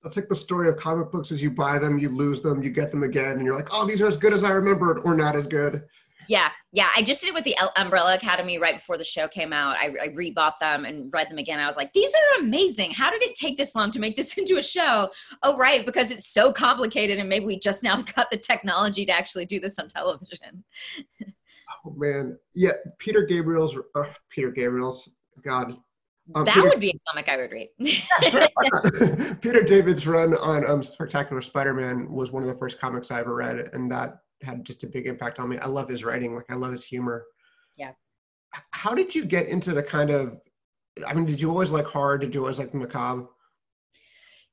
that's 0.06 0.16
like 0.16 0.28
the 0.28 0.36
story 0.36 0.68
of 0.68 0.76
comic 0.76 1.10
books 1.10 1.32
as 1.32 1.42
you 1.42 1.50
buy 1.50 1.80
them 1.80 1.98
you 1.98 2.08
lose 2.08 2.40
them 2.40 2.62
you 2.62 2.70
get 2.70 2.92
them 2.92 3.02
again 3.02 3.32
and 3.32 3.44
you're 3.44 3.56
like 3.56 3.68
oh 3.72 3.84
these 3.84 4.00
are 4.00 4.06
as 4.06 4.16
good 4.16 4.32
as 4.32 4.44
i 4.44 4.50
remembered 4.50 5.00
or 5.04 5.16
not 5.16 5.34
as 5.34 5.48
good 5.48 5.82
Yeah, 6.28 6.50
yeah. 6.72 6.88
I 6.96 7.02
just 7.02 7.20
did 7.20 7.28
it 7.28 7.34
with 7.34 7.44
the 7.44 7.56
Umbrella 7.76 8.14
Academy 8.14 8.58
right 8.58 8.74
before 8.74 8.98
the 8.98 9.04
show 9.04 9.28
came 9.28 9.52
out. 9.52 9.76
I, 9.76 9.94
I 10.02 10.08
rebought 10.08 10.58
them 10.60 10.84
and 10.84 11.08
read 11.12 11.30
them 11.30 11.38
again. 11.38 11.60
I 11.60 11.66
was 11.66 11.76
like, 11.76 11.92
these 11.92 12.12
are 12.14 12.40
amazing. 12.40 12.90
How 12.90 13.10
did 13.10 13.22
it 13.22 13.34
take 13.34 13.56
this 13.56 13.76
long 13.76 13.92
to 13.92 14.00
make 14.00 14.16
this 14.16 14.36
into 14.38 14.58
a 14.58 14.62
show? 14.62 15.08
Oh, 15.44 15.56
right, 15.56 15.86
because 15.86 16.10
it's 16.10 16.26
so 16.26 16.52
complicated, 16.52 17.18
and 17.18 17.28
maybe 17.28 17.44
we 17.44 17.58
just 17.58 17.82
now 17.82 18.02
got 18.16 18.30
the 18.30 18.36
technology 18.36 19.06
to 19.06 19.12
actually 19.12 19.46
do 19.46 19.60
this 19.60 19.78
on 19.78 19.88
television. 19.88 20.64
oh 21.86 21.94
man, 21.96 22.36
yeah. 22.54 22.72
Peter 22.98 23.22
Gabriel's, 23.22 23.76
uh, 23.94 24.04
Peter 24.30 24.50
Gabriel's, 24.50 25.08
God. 25.42 25.76
Um, 26.34 26.44
that 26.44 26.54
Peter, 26.54 26.68
would 26.68 26.80
be 26.80 26.90
a 26.90 26.98
comic 27.08 27.28
I 27.28 27.36
would 27.36 27.52
read. 27.52 27.68
Peter 29.40 29.62
David's 29.62 30.06
run 30.06 30.34
on 30.34 30.68
um, 30.68 30.82
Spectacular 30.82 31.40
Spider-Man 31.40 32.10
was 32.10 32.32
one 32.32 32.42
of 32.42 32.48
the 32.48 32.56
first 32.56 32.80
comics 32.80 33.10
I 33.10 33.20
ever 33.20 33.34
read, 33.34 33.70
and 33.72 33.90
that 33.92 34.18
had 34.42 34.64
just 34.64 34.82
a 34.82 34.86
big 34.86 35.06
impact 35.06 35.38
on 35.38 35.48
me. 35.48 35.58
I 35.58 35.66
love 35.66 35.88
his 35.88 36.04
writing. 36.04 36.34
Like 36.34 36.46
I 36.50 36.54
love 36.54 36.72
his 36.72 36.84
humor. 36.84 37.24
Yeah. 37.76 37.92
How 38.72 38.94
did 38.94 39.14
you 39.14 39.24
get 39.24 39.46
into 39.46 39.72
the 39.72 39.82
kind 39.82 40.10
of, 40.10 40.38
I 41.06 41.14
mean, 41.14 41.26
did 41.26 41.40
you 41.40 41.50
always 41.50 41.70
like 41.70 41.86
horror? 41.86 42.18
Did 42.18 42.34
you 42.34 42.40
always 42.40 42.58
like 42.58 42.72
the 42.72 42.78
macabre? 42.78 43.26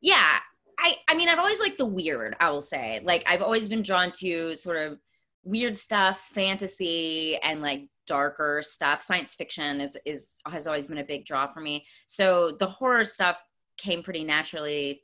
Yeah. 0.01 0.37
I, 0.79 0.95
I 1.07 1.15
mean, 1.15 1.29
I've 1.29 1.39
always 1.39 1.59
liked 1.59 1.77
the 1.77 1.85
weird, 1.85 2.35
I 2.39 2.49
will 2.49 2.61
say. 2.61 3.01
Like 3.03 3.23
I've 3.27 3.41
always 3.41 3.69
been 3.69 3.81
drawn 3.81 4.11
to 4.19 4.55
sort 4.55 4.77
of 4.77 4.99
weird 5.43 5.77
stuff, 5.77 6.29
fantasy 6.33 7.37
and 7.37 7.61
like 7.61 7.87
darker 8.07 8.61
stuff. 8.63 9.01
Science 9.01 9.35
fiction 9.35 9.81
is, 9.81 9.97
is, 10.05 10.35
has 10.45 10.67
always 10.67 10.87
been 10.87 10.99
a 10.99 11.03
big 11.03 11.25
draw 11.25 11.47
for 11.47 11.59
me. 11.59 11.85
So 12.07 12.55
the 12.59 12.67
horror 12.67 13.05
stuff 13.05 13.43
came 13.77 14.03
pretty 14.03 14.23
naturally 14.23 15.01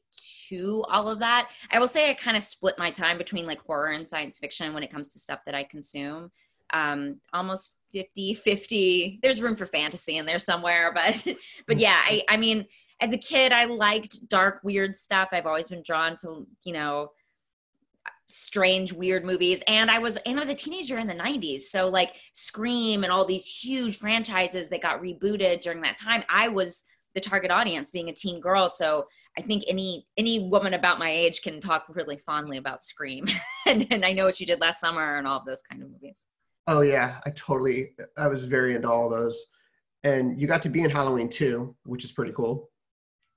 to 0.47 0.83
all 0.89 1.09
of 1.09 1.19
that. 1.19 1.49
I 1.71 1.79
will 1.79 1.87
say 1.87 2.09
I 2.09 2.13
kind 2.13 2.37
of 2.37 2.43
split 2.43 2.75
my 2.77 2.91
time 2.91 3.17
between 3.17 3.45
like 3.45 3.59
horror 3.61 3.91
and 3.91 4.07
science 4.07 4.39
fiction 4.39 4.73
when 4.73 4.83
it 4.83 4.91
comes 4.91 5.09
to 5.09 5.19
stuff 5.19 5.39
that 5.45 5.55
I 5.55 5.63
consume. 5.63 6.31
Um, 6.71 7.19
almost 7.33 7.77
50 7.91 8.35
50. 8.35 9.19
There's 9.21 9.41
room 9.41 9.55
for 9.55 9.65
fantasy 9.65 10.17
in 10.17 10.25
there 10.25 10.39
somewhere, 10.39 10.93
but 10.95 11.25
but 11.67 11.79
yeah, 11.79 12.01
I 12.03 12.21
I 12.29 12.37
mean, 12.37 12.65
as 13.01 13.13
a 13.13 13.17
kid 13.17 13.51
I 13.51 13.65
liked 13.65 14.27
dark 14.29 14.61
weird 14.63 14.95
stuff. 14.95 15.29
I've 15.31 15.47
always 15.47 15.69
been 15.69 15.83
drawn 15.83 16.15
to, 16.17 16.45
you 16.63 16.73
know, 16.73 17.11
strange 18.29 18.93
weird 18.93 19.25
movies. 19.25 19.61
And 19.67 19.91
i 19.91 19.99
was 19.99 20.15
and 20.17 20.37
i 20.37 20.39
was 20.39 20.49
a 20.49 20.55
teenager 20.55 20.97
in 20.97 21.07
the 21.07 21.15
90s 21.15 21.61
so 21.61 21.89
like 21.89 22.15
scream 22.33 23.03
and 23.03 23.11
all 23.11 23.25
these 23.25 23.45
huge 23.45 23.97
franchises 23.97 24.69
that 24.69 24.81
got 24.81 25.01
rebooted 25.01 25.61
during 25.61 25.81
that 25.81 25.97
time 25.97 26.23
i 26.29 26.47
was 26.47 26.85
the 27.13 27.19
target 27.19 27.51
audience 27.51 27.91
being 27.91 28.09
a 28.09 28.13
teen 28.13 28.39
girl. 28.39 28.69
So 28.69 29.05
i 29.37 29.41
think 29.41 29.63
any 29.67 30.07
any 30.17 30.39
woman 30.39 30.73
about 30.73 30.99
my 30.99 31.09
age 31.09 31.41
can 31.41 31.59
talk 31.59 31.85
really 31.89 32.17
fondly 32.17 32.57
about 32.57 32.83
scream. 32.83 33.25
And, 33.67 33.85
and 33.91 34.03
i 34.03 34.13
know 34.13 34.25
what 34.25 34.39
you 34.39 34.47
did 34.47 34.61
last 34.61 34.79
summer 34.79 35.17
and 35.17 35.27
all 35.27 35.37
of 35.37 35.45
those 35.45 35.61
kind 35.61 35.83
of 35.83 35.91
movies. 35.91 36.25
Oh 36.65 36.81
yeah. 36.81 37.19
I 37.25 37.29
totally 37.31 37.91
i 38.17 38.27
was 38.27 38.45
very 38.45 38.73
into 38.75 38.89
all 38.89 39.09
those. 39.09 39.37
And 40.03 40.39
you 40.39 40.47
got 40.47 40.61
to 40.63 40.69
be 40.69 40.81
in 40.81 40.89
halloween 40.89 41.29
too 41.29 41.75
which 41.83 42.03
is 42.03 42.11
pretty 42.11 42.31
cool. 42.31 42.69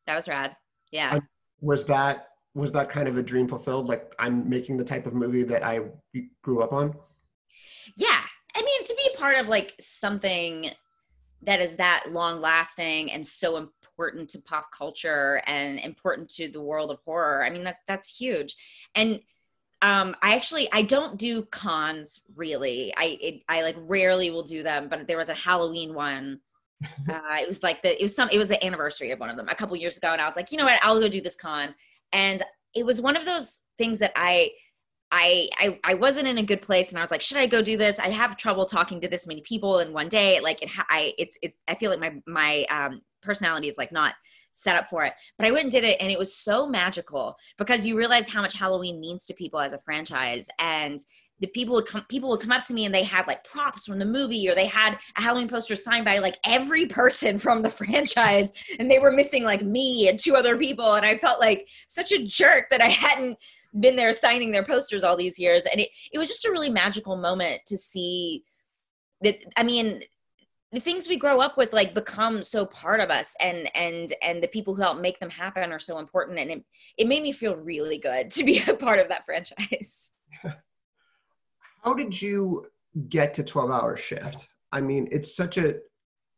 That 0.07 0.17
was 0.17 0.29
rad. 0.29 0.57
Yeah. 0.91 1.15
Um, 1.15 1.29
was 1.61 1.85
that 1.87 2.29
was 2.55 2.73
that 2.73 2.91
kind 2.91 3.09
of 3.09 3.17
a 3.17 3.23
dream 3.23 3.49
fulfilled 3.49 3.89
like 3.89 4.15
i'm 4.19 4.49
making 4.49 4.77
the 4.77 4.85
type 4.85 5.07
of 5.07 5.15
movie 5.15 5.43
that 5.43 5.63
i 5.63 5.81
grew 6.43 6.63
up 6.63 6.73
on 6.73 6.95
yeah 7.97 8.21
i 8.55 8.63
mean 8.63 8.85
to 8.85 8.95
be 8.95 9.17
part 9.17 9.39
of 9.39 9.49
like 9.49 9.75
something 9.81 10.71
that 11.43 11.61
is 11.61 11.77
that 11.77 12.05
long 12.11 12.41
lasting 12.41 13.11
and 13.11 13.27
so 13.27 13.57
important 13.57 14.29
to 14.31 14.41
pop 14.41 14.71
culture 14.71 15.43
and 15.47 15.79
important 15.81 16.29
to 16.29 16.49
the 16.49 16.61
world 16.61 16.91
of 16.91 16.99
horror. 17.05 17.45
I 17.45 17.51
mean, 17.51 17.65
that's 17.65 17.81
that's 17.87 18.17
huge. 18.17 18.57
And 18.95 19.21
um, 19.83 20.15
I 20.23 20.37
actually 20.37 20.71
I 20.73 20.83
don't 20.83 21.19
do 21.19 21.43
cons 21.47 22.21
really. 22.37 22.95
I 22.97 23.19
it, 23.21 23.43
I 23.49 23.63
like 23.63 23.77
rarely 23.81 24.31
will 24.31 24.45
do 24.45 24.63
them, 24.63 24.89
but 24.89 25.07
there 25.07 25.19
was 25.19 25.29
a 25.29 25.35
Halloween 25.35 25.95
one. 25.95 26.41
Uh, 27.09 27.37
it 27.41 27.47
was 27.47 27.63
like 27.63 27.81
the 27.83 27.97
it 27.97 28.03
was 28.03 28.17
some 28.17 28.29
it 28.31 28.39
was 28.39 28.49
the 28.49 28.65
anniversary 28.65 29.13
of 29.13 29.21
one 29.21 29.31
of 29.31 29.37
them 29.37 29.49
a 29.49 29.55
couple 29.55 29.77
years 29.77 29.97
ago, 29.97 30.09
and 30.13 30.21
I 30.21 30.27
was 30.27 30.35
like, 30.35 30.51
you 30.51 30.59
know 30.59 30.65
what, 30.65 30.81
I'll 30.83 30.99
go 30.99 31.07
do 31.07 31.21
this 31.21 31.37
con. 31.37 31.73
And 32.13 32.43
it 32.75 32.87
was 32.87 33.01
one 33.01 33.17
of 33.17 33.25
those 33.25 33.63
things 33.79 33.99
that 34.01 34.13
I 34.17 34.51
I, 35.15 35.51
I 35.59 35.81
I 35.85 35.95
wasn't 35.95 36.27
in 36.27 36.39
a 36.39 36.43
good 36.43 36.63
place, 36.63 36.89
and 36.89 36.99
I 36.99 37.03
was 37.03 37.11
like, 37.11 37.21
should 37.21 37.37
I 37.37 37.47
go 37.47 37.61
do 37.61 37.77
this? 37.77 37.99
I 37.99 38.09
have 38.09 38.37
trouble 38.37 38.65
talking 38.65 39.01
to 39.03 39.09
this 39.09 39.27
many 39.27 39.43
people 39.43 39.79
in 39.81 39.93
one 39.93 40.09
day. 40.09 40.41
Like 40.41 40.63
it, 40.63 40.71
I 40.89 41.13
it's 41.19 41.37
it. 41.43 41.55
I 41.69 41.75
feel 41.75 41.91
like 41.91 42.01
my 42.01 42.15
my 42.27 42.65
um, 42.71 43.03
personality 43.23 43.69
is 43.69 43.77
like 43.77 43.93
not 43.93 44.15
set 44.53 44.77
up 44.77 44.89
for 44.89 45.05
it. 45.05 45.13
But 45.37 45.47
I 45.47 45.51
went 45.51 45.65
and 45.65 45.73
did 45.73 45.85
it, 45.85 45.99
and 46.01 46.11
it 46.11 46.19
was 46.19 46.35
so 46.35 46.67
magical 46.67 47.37
because 47.59 47.87
you 47.87 47.97
realize 47.97 48.29
how 48.29 48.41
much 48.41 48.55
Halloween 48.55 49.01
means 49.01 49.27
to 49.27 49.35
people 49.35 49.61
as 49.61 49.75
a 49.75 49.79
franchise, 49.79 50.49
and 50.59 50.99
the 51.43 51.49
people 51.49 51.75
would 51.75 51.87
come 51.87 52.05
people 52.09 52.31
would 52.31 52.41
come 52.41 52.53
up 52.53 52.65
to 52.65 52.73
me 52.73 52.87
and 52.87 52.95
they 52.95 53.03
had 53.03 53.27
like 53.27 53.45
props 53.45 53.85
from 53.85 53.99
the 53.99 54.05
movie 54.05 54.49
or 54.49 54.55
they 54.55 54.67
had 54.67 54.97
a 55.17 55.21
halloween 55.21 55.49
poster 55.49 55.77
signed 55.77 56.05
by 56.05 56.19
like 56.19 56.39
every 56.47 56.87
person 56.87 57.37
from 57.45 57.63
the 57.63 57.69
franchise 57.69 58.53
and 58.79 58.91
they 58.91 58.99
were 58.99 59.13
missing 59.13 59.45
like 59.45 59.63
me 59.63 60.09
and 60.09 60.19
two 60.19 60.37
other 60.37 60.57
people. 60.57 60.95
And 60.95 61.05
i 61.05 61.17
felt 61.17 61.41
like 61.41 61.69
such 61.87 62.13
a 62.13 62.25
jerk 62.25 62.71
that 62.71 62.81
i 62.81 62.89
hadn't 62.89 63.37
been 63.81 63.97
there 63.97 64.13
signing 64.13 64.51
their 64.51 64.65
posters 64.65 65.03
all 65.03 65.17
these 65.17 65.39
years. 65.39 65.65
And 65.65 65.81
it, 65.81 65.89
it 66.13 66.19
was 66.19 66.29
just 66.29 66.45
a 66.45 66.51
really 66.51 66.69
magical 66.69 67.17
moment 67.17 67.63
to 67.67 67.77
see 67.77 68.45
that 69.23 69.39
i 69.57 69.63
mean 69.63 70.03
the 70.73 70.81
things 70.81 71.07
we 71.07 71.17
grow 71.17 71.41
up 71.41 71.59
with 71.59 71.73
like 71.73 71.93
become 71.93 72.43
so 72.43 72.65
part 72.65 73.01
of 73.01 73.11
us 73.11 73.37
and 73.41 73.71
and 73.77 74.15
and 74.23 74.43
the 74.43 74.49
people 74.49 74.75
who 74.75 74.81
help 74.81 74.99
make 74.99 75.21
them 75.21 75.29
happen 75.29 75.71
are 75.71 75.79
so 75.79 75.99
important. 75.99 76.39
And 76.39 76.51
it, 76.51 76.65
it 76.97 77.07
made 77.07 77.23
me 77.23 77.31
feel 77.31 77.57
really 77.57 77.99
good 77.99 78.31
to 78.31 78.43
be 78.43 78.63
a 78.69 78.75
part 78.75 78.99
of 78.99 79.09
that 79.09 79.27
franchise 79.27 80.13
how 81.83 81.95
did 81.95 82.21
you 82.21 82.67
get 83.09 83.35
to 83.35 83.43
12 83.43 83.71
hour 83.71 83.97
shift 83.97 84.49
i 84.73 84.81
mean 84.81 85.07
it's 85.11 85.35
such 85.35 85.59
a 85.59 85.77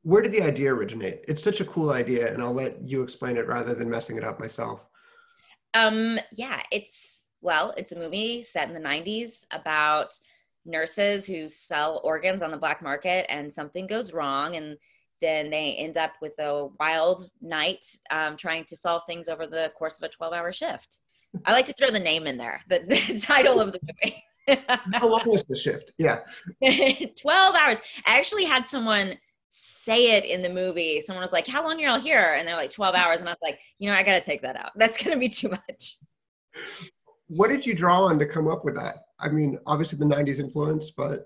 where 0.02 0.22
did 0.22 0.32
the 0.32 0.42
idea 0.42 0.72
originate 0.72 1.24
it's 1.26 1.42
such 1.42 1.60
a 1.60 1.64
cool 1.64 1.90
idea 1.90 2.32
and 2.32 2.42
i'll 2.42 2.52
let 2.52 2.80
you 2.86 3.02
explain 3.02 3.36
it 3.36 3.46
rather 3.46 3.74
than 3.74 3.90
messing 3.90 4.16
it 4.16 4.24
up 4.24 4.38
myself 4.38 4.86
um 5.74 6.18
yeah 6.32 6.62
it's 6.70 7.24
well, 7.44 7.74
it's 7.76 7.92
a 7.92 7.98
movie 7.98 8.42
set 8.42 8.68
in 8.68 8.74
the 8.74 8.80
90s 8.80 9.44
about 9.52 10.18
nurses 10.64 11.26
who 11.26 11.46
sell 11.46 12.00
organs 12.02 12.42
on 12.42 12.50
the 12.50 12.56
black 12.56 12.80
market 12.80 13.26
and 13.28 13.52
something 13.52 13.86
goes 13.86 14.14
wrong 14.14 14.56
and 14.56 14.78
then 15.20 15.50
they 15.50 15.74
end 15.74 15.98
up 15.98 16.12
with 16.22 16.38
a 16.38 16.68
wild 16.80 17.30
night 17.42 17.84
um, 18.10 18.38
trying 18.38 18.64
to 18.64 18.76
solve 18.76 19.02
things 19.06 19.28
over 19.28 19.46
the 19.46 19.70
course 19.76 19.98
of 19.98 20.04
a 20.04 20.08
12 20.08 20.32
hour 20.32 20.52
shift. 20.52 21.00
I 21.44 21.52
like 21.52 21.66
to 21.66 21.74
throw 21.74 21.90
the 21.90 22.00
name 22.00 22.26
in 22.26 22.38
there, 22.38 22.62
the, 22.66 22.78
the 22.88 23.20
title 23.20 23.60
of 23.60 23.72
the 23.72 23.80
movie. 23.82 24.24
How 24.48 25.08
long 25.08 25.22
was 25.26 25.44
the 25.44 25.56
shift? 25.56 25.92
Yeah. 25.98 26.20
12 26.62 27.54
hours. 27.54 27.80
I 28.06 28.18
actually 28.18 28.44
had 28.44 28.66
someone 28.66 29.18
say 29.50 30.16
it 30.16 30.24
in 30.24 30.42
the 30.42 30.48
movie. 30.48 31.00
Someone 31.00 31.22
was 31.22 31.32
like, 31.32 31.46
How 31.46 31.62
long 31.62 31.78
are 31.78 31.86
y'all 31.86 32.00
here? 32.00 32.34
And 32.38 32.46
they're 32.46 32.56
like, 32.56 32.70
12 32.70 32.94
hours. 32.94 33.20
And 33.20 33.28
I 33.28 33.32
was 33.32 33.38
like, 33.42 33.58
You 33.78 33.90
know, 33.90 33.96
I 33.96 34.02
got 34.02 34.18
to 34.18 34.24
take 34.24 34.42
that 34.42 34.56
out. 34.56 34.72
That's 34.76 35.02
going 35.02 35.16
to 35.16 35.20
be 35.20 35.28
too 35.28 35.50
much 35.50 35.98
what 37.28 37.48
did 37.48 37.64
you 37.64 37.74
draw 37.74 38.04
on 38.04 38.18
to 38.18 38.26
come 38.26 38.48
up 38.48 38.64
with 38.64 38.74
that? 38.76 38.96
I 39.18 39.28
mean, 39.28 39.58
obviously 39.66 39.98
the 39.98 40.04
90s 40.04 40.38
influence, 40.38 40.90
but 40.90 41.24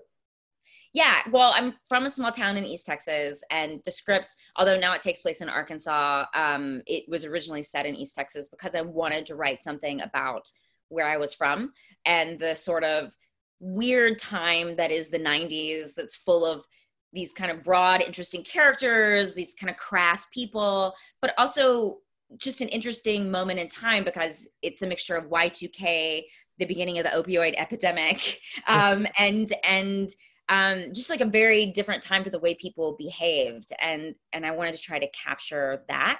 yeah, 0.93 1.19
well, 1.31 1.53
I'm 1.55 1.75
from 1.87 2.05
a 2.05 2.09
small 2.09 2.31
town 2.31 2.57
in 2.57 2.63
East 2.63 2.87
Texas, 2.87 3.43
and 3.51 3.79
the 3.85 3.91
script, 3.91 4.33
although 4.55 4.79
now 4.79 4.93
it 4.93 5.01
takes 5.01 5.21
place 5.21 5.41
in 5.41 5.49
Arkansas, 5.49 6.25
um, 6.33 6.81
it 6.87 7.03
was 7.07 7.25
originally 7.25 7.61
set 7.61 7.85
in 7.85 7.93
East 7.93 8.15
Texas 8.15 8.49
because 8.49 8.73
I 8.73 8.81
wanted 8.81 9.27
to 9.27 9.35
write 9.35 9.59
something 9.59 10.01
about 10.01 10.49
where 10.89 11.07
I 11.07 11.17
was 11.17 11.33
from 11.33 11.73
and 12.05 12.39
the 12.39 12.55
sort 12.55 12.83
of 12.83 13.15
weird 13.59 14.17
time 14.17 14.75
that 14.77 14.91
is 14.91 15.09
the 15.09 15.19
90s 15.19 15.93
that's 15.93 16.15
full 16.15 16.45
of 16.45 16.65
these 17.11 17.33
kind 17.33 17.51
of 17.51 17.63
broad, 17.63 18.01
interesting 18.01 18.43
characters, 18.43 19.33
these 19.33 19.55
kind 19.55 19.69
of 19.69 19.77
crass 19.77 20.27
people, 20.27 20.93
but 21.21 21.33
also 21.37 21.97
just 22.37 22.61
an 22.61 22.69
interesting 22.69 23.31
moment 23.31 23.59
in 23.59 23.67
time 23.67 24.03
because 24.03 24.47
it's 24.61 24.81
a 24.81 24.87
mixture 24.87 25.15
of 25.15 25.29
Y2K, 25.29 26.23
the 26.59 26.65
beginning 26.65 26.99
of 26.99 27.05
the 27.05 27.09
opioid 27.09 27.55
epidemic, 27.57 28.39
um, 28.67 29.07
and 29.17 29.51
and 29.63 30.09
um, 30.49 30.93
just 30.93 31.09
like 31.09 31.21
a 31.21 31.25
very 31.25 31.67
different 31.67 32.03
time 32.03 32.23
for 32.23 32.29
the 32.29 32.39
way 32.39 32.53
people 32.53 32.95
behaved, 32.97 33.71
and 33.81 34.13
and 34.33 34.45
I 34.45 34.51
wanted 34.51 34.75
to 34.75 34.81
try 34.81 34.99
to 34.99 35.09
capture 35.09 35.83
that. 35.87 36.19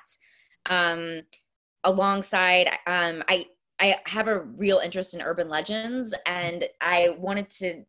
Um, 0.70 1.22
alongside, 1.84 2.68
um, 2.88 3.24
I 3.30 3.46
I 3.80 3.98
have 4.06 4.28
a 4.28 4.42
real 4.42 4.80
interest 4.80 5.14
in 5.14 5.22
urban 5.22 5.50
legends, 5.50 6.14
and 6.26 6.66
I 6.82 7.16
wanted 7.18 7.50
to 7.52 7.84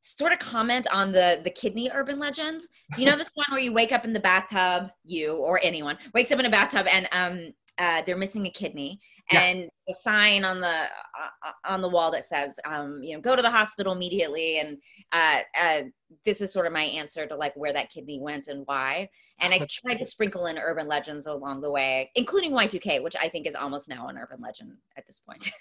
sort 0.00 0.32
of 0.32 0.38
comment 0.38 0.86
on 0.92 1.12
the 1.12 1.40
the 1.42 1.50
kidney 1.50 1.90
urban 1.92 2.18
legend. 2.18 2.62
Do 2.94 3.02
you 3.02 3.10
know 3.10 3.16
this 3.18 3.32
one 3.34 3.46
where 3.50 3.60
you 3.60 3.72
wake 3.72 3.92
up 3.92 4.04
in 4.04 4.12
the 4.12 4.20
bathtub, 4.20 4.90
you 5.04 5.34
or 5.34 5.60
anyone 5.62 5.98
wakes 6.14 6.32
up 6.32 6.38
in 6.38 6.46
a 6.46 6.50
bathtub 6.50 6.86
and 6.90 7.08
um 7.12 7.52
uh, 7.78 8.02
they're 8.04 8.16
missing 8.16 8.46
a 8.46 8.50
kidney 8.50 9.00
yeah. 9.32 9.40
and 9.40 9.70
a 9.88 9.92
sign 9.92 10.44
on 10.44 10.60
the 10.60 10.66
uh, 10.66 11.52
on 11.64 11.80
the 11.80 11.88
wall 11.88 12.10
that 12.10 12.24
says 12.24 12.58
um, 12.64 13.00
you 13.02 13.14
know 13.14 13.20
go 13.20 13.36
to 13.36 13.42
the 13.42 13.50
hospital 13.50 13.92
immediately 13.92 14.58
and 14.58 14.78
uh, 15.12 15.38
uh, 15.60 15.82
this 16.24 16.40
is 16.40 16.52
sort 16.52 16.66
of 16.66 16.72
my 16.72 16.82
answer 16.82 17.26
to 17.26 17.36
like 17.36 17.54
where 17.56 17.72
that 17.72 17.90
kidney 17.90 18.18
went 18.20 18.48
and 18.48 18.62
why 18.66 19.08
and 19.40 19.52
i 19.52 19.58
tried 19.70 19.98
to 19.98 20.04
sprinkle 20.04 20.46
in 20.46 20.58
urban 20.58 20.88
legends 20.88 21.26
along 21.26 21.60
the 21.60 21.70
way 21.70 22.10
including 22.14 22.52
y2k 22.52 23.02
which 23.02 23.16
i 23.20 23.28
think 23.28 23.46
is 23.46 23.54
almost 23.54 23.88
now 23.88 24.08
an 24.08 24.16
urban 24.18 24.40
legend 24.40 24.72
at 24.96 25.06
this 25.06 25.20
point 25.20 25.50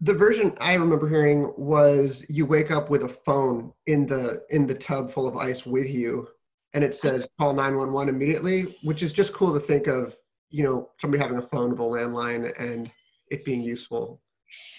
the 0.00 0.12
version 0.12 0.54
I 0.60 0.74
remember 0.74 1.08
hearing 1.08 1.52
was 1.56 2.24
you 2.28 2.46
wake 2.46 2.70
up 2.70 2.90
with 2.90 3.04
a 3.04 3.08
phone 3.08 3.72
in 3.86 4.06
the 4.06 4.42
in 4.50 4.66
the 4.66 4.74
tub 4.74 5.10
full 5.10 5.26
of 5.26 5.36
ice 5.36 5.64
with 5.64 5.88
you, 5.88 6.28
and 6.74 6.84
it 6.84 6.94
says 6.94 7.28
call 7.38 7.54
nine 7.54 7.76
one 7.76 7.92
one 7.92 8.08
immediately, 8.08 8.76
which 8.82 9.02
is 9.02 9.12
just 9.12 9.32
cool 9.32 9.54
to 9.54 9.60
think 9.60 9.86
of. 9.86 10.14
You 10.54 10.64
know, 10.64 10.90
somebody 11.00 11.22
having 11.22 11.38
a 11.38 11.42
phone 11.42 11.70
with 11.70 11.80
a 11.80 11.82
landline 11.82 12.52
and 12.58 12.90
it 13.30 13.44
being 13.44 13.62
useful. 13.62 14.20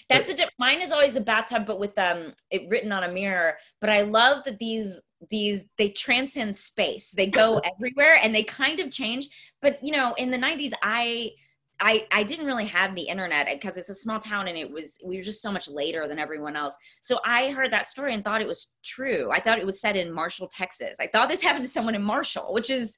That's 0.08 0.32
but, 0.32 0.40
a 0.40 0.48
mine 0.58 0.80
is 0.80 0.90
always 0.92 1.16
a 1.16 1.20
bathtub, 1.20 1.66
but 1.66 1.78
with 1.78 1.98
um 1.98 2.32
it 2.50 2.68
written 2.70 2.92
on 2.92 3.04
a 3.04 3.12
mirror. 3.12 3.56
But 3.80 3.90
I 3.90 4.02
love 4.02 4.44
that 4.44 4.58
these 4.58 5.02
these 5.30 5.66
they 5.76 5.90
transcend 5.90 6.56
space. 6.56 7.10
They 7.10 7.26
go 7.26 7.60
everywhere 7.76 8.18
and 8.22 8.34
they 8.34 8.42
kind 8.42 8.80
of 8.80 8.90
change. 8.90 9.28
But 9.60 9.82
you 9.82 9.92
know, 9.92 10.14
in 10.14 10.30
the 10.30 10.38
'90s, 10.38 10.72
I 10.82 11.32
I, 11.78 12.06
I 12.10 12.22
didn't 12.22 12.46
really 12.46 12.64
have 12.66 12.94
the 12.94 13.02
internet 13.02 13.48
because 13.52 13.76
it's 13.76 13.90
a 13.90 13.94
small 13.94 14.18
town 14.18 14.48
and 14.48 14.56
it 14.56 14.70
was 14.70 14.98
we 15.04 15.16
were 15.16 15.22
just 15.22 15.42
so 15.42 15.52
much 15.52 15.68
later 15.68 16.08
than 16.08 16.18
everyone 16.18 16.56
else. 16.56 16.76
So 17.02 17.18
I 17.24 17.50
heard 17.50 17.72
that 17.72 17.86
story 17.86 18.14
and 18.14 18.24
thought 18.24 18.40
it 18.40 18.48
was 18.48 18.74
true. 18.82 19.30
I 19.30 19.40
thought 19.40 19.58
it 19.58 19.66
was 19.66 19.80
set 19.80 19.96
in 19.96 20.12
Marshall, 20.12 20.48
Texas. 20.48 20.96
I 21.00 21.06
thought 21.06 21.28
this 21.28 21.42
happened 21.42 21.64
to 21.66 21.70
someone 21.70 21.94
in 21.94 22.02
Marshall, 22.02 22.54
which 22.54 22.70
is 22.70 22.96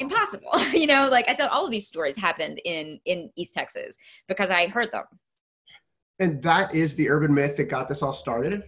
impossible. 0.00 0.52
you 0.72 0.86
know, 0.86 1.08
like 1.10 1.28
I 1.28 1.34
thought 1.34 1.50
all 1.50 1.64
of 1.64 1.70
these 1.70 1.86
stories 1.86 2.16
happened 2.16 2.60
in 2.64 3.00
in 3.04 3.30
East 3.36 3.54
Texas 3.54 3.96
because 4.26 4.50
I 4.50 4.66
heard 4.66 4.92
them. 4.92 5.04
And 6.18 6.42
that 6.42 6.74
is 6.74 6.94
the 6.94 7.08
urban 7.10 7.32
myth 7.32 7.56
that 7.56 7.64
got 7.64 7.88
this 7.88 8.02
all 8.02 8.14
started. 8.14 8.64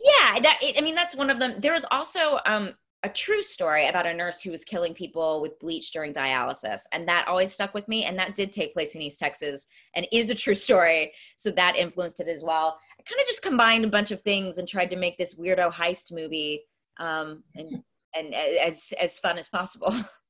Yeah, 0.00 0.40
that 0.40 0.60
I 0.76 0.80
mean 0.80 0.94
that's 0.94 1.16
one 1.16 1.30
of 1.30 1.38
them. 1.38 1.60
There 1.60 1.72
was 1.72 1.84
also 1.90 2.38
um 2.46 2.74
a 3.04 3.08
true 3.08 3.42
story 3.42 3.86
about 3.86 4.06
a 4.06 4.14
nurse 4.14 4.40
who 4.40 4.50
was 4.50 4.64
killing 4.64 4.94
people 4.94 5.42
with 5.42 5.58
bleach 5.58 5.92
during 5.92 6.14
dialysis. 6.14 6.80
And 6.90 7.06
that 7.06 7.28
always 7.28 7.52
stuck 7.52 7.74
with 7.74 7.86
me. 7.86 8.06
And 8.06 8.18
that 8.18 8.34
did 8.34 8.50
take 8.50 8.72
place 8.72 8.94
in 8.94 9.02
East 9.02 9.20
Texas 9.20 9.66
and 9.94 10.08
is 10.10 10.30
a 10.30 10.34
true 10.34 10.54
story. 10.66 11.12
So 11.36 11.50
that 11.50 11.76
influenced 11.76 12.20
it 12.20 12.28
as 12.28 12.42
well. 12.42 12.78
I 12.98 13.02
kind 13.02 13.20
of 13.20 13.26
just 13.26 13.42
combined 13.42 13.84
a 13.84 13.88
bunch 13.88 14.10
of 14.10 14.22
things 14.22 14.56
and 14.56 14.66
tried 14.66 14.88
to 14.90 14.96
make 14.96 15.18
this 15.18 15.38
weirdo 15.38 15.70
heist 15.70 16.12
movie 16.12 16.64
um, 16.98 17.44
and, 17.54 17.82
and 18.14 18.34
as, 18.34 18.94
as 18.98 19.18
fun 19.18 19.36
as 19.36 19.48
possible. 19.48 19.94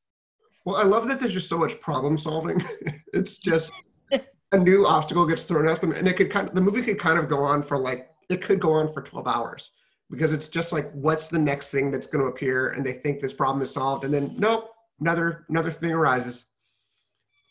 Well, 0.64 0.76
I 0.76 0.83
love 0.83 1.09
that 1.09 1.21
there's 1.21 1.33
just 1.33 1.49
so 1.49 1.59
much 1.59 1.80
problem 1.80 2.16
solving. 2.16 2.64
it's 3.12 3.38
just 3.38 3.73
a 4.11 4.59
new 4.59 4.87
obstacle 4.87 5.26
gets 5.26 5.42
thrown 5.42 5.68
at 5.68 5.80
them. 5.80 5.92
And 5.92 6.09
it 6.09 6.16
could 6.16 6.30
kind 6.30 6.49
of, 6.49 6.54
the 6.54 6.61
movie 6.61 6.83
could 6.83 6.99
kind 6.99 7.18
of 7.18 7.28
go 7.28 7.38
on 7.42 7.62
for 7.62 7.78
like, 7.78 8.09
it 8.30 8.40
could 8.40 8.61
go 8.61 8.73
on 8.73 8.92
for 8.92 9.02
12 9.02 9.26
hours 9.26 9.71
because 10.11 10.33
it's 10.33 10.49
just 10.49 10.73
like 10.73 10.90
what's 10.92 11.28
the 11.28 11.38
next 11.38 11.68
thing 11.68 11.90
that's 11.90 12.06
going 12.06 12.25
to 12.25 12.30
appear 12.30 12.71
and 12.71 12.85
they 12.85 12.92
think 12.92 13.21
this 13.21 13.33
problem 13.33 13.62
is 13.62 13.73
solved 13.73 14.04
and 14.04 14.12
then 14.12 14.35
nope 14.38 14.71
another 15.00 15.44
another 15.49 15.73
thing 15.73 15.92
arises 15.92 16.44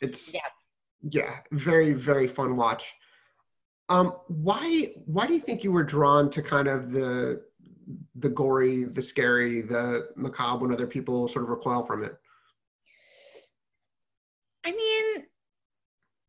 it's 0.02 0.34
yeah 0.34 0.40
yeah 1.10 1.40
very 1.52 1.94
very 1.94 2.28
fun 2.28 2.56
watch 2.56 2.94
um 3.90 4.14
why 4.28 4.94
why 5.06 5.28
do 5.28 5.34
you 5.34 5.40
think 5.40 5.64
you 5.64 5.72
were 5.72 5.84
drawn 5.84 6.30
to 6.30 6.42
kind 6.42 6.68
of 6.68 6.92
the 6.92 7.42
the 8.16 8.30
gory 8.30 8.86
the 8.86 9.02
scary 9.02 9.62
the 9.62 10.10
macabre 10.16 10.64
when 10.64 10.74
other 10.74 10.88
people 10.88 11.28
sort 11.28 11.44
of 11.44 11.50
recoil 11.50 11.84
from 11.84 12.04
it 12.04 12.18
i 14.66 14.72
mean 14.72 15.26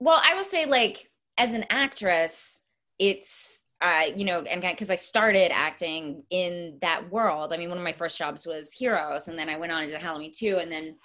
well 0.01 0.21
i 0.25 0.35
will 0.35 0.45
say 0.45 0.67
like 0.67 1.11
as 1.39 1.55
an 1.55 1.65
actress 1.71 2.63
it's 2.99 3.61
uh, 3.85 4.05
you 4.17 4.25
know, 4.25 4.41
and 4.41 4.63
because 4.63 4.91
I 4.91 4.95
started 4.95 5.53
acting 5.53 6.23
in 6.31 6.79
that 6.81 7.11
world. 7.11 7.53
I 7.53 7.59
mean, 7.59 7.69
one 7.69 7.77
of 7.77 7.85
my 7.85 7.93
first 7.93 8.17
jobs 8.17 8.47
was 8.47 8.73
Heroes, 8.73 9.29
and 9.29 9.39
then 9.39 9.51
I 9.51 9.59
went 9.59 9.73
on 9.73 9.83
and 9.83 9.91
did 9.91 10.01
Halloween 10.01 10.33
2, 10.35 10.57
and 10.57 10.73
then 10.73 10.97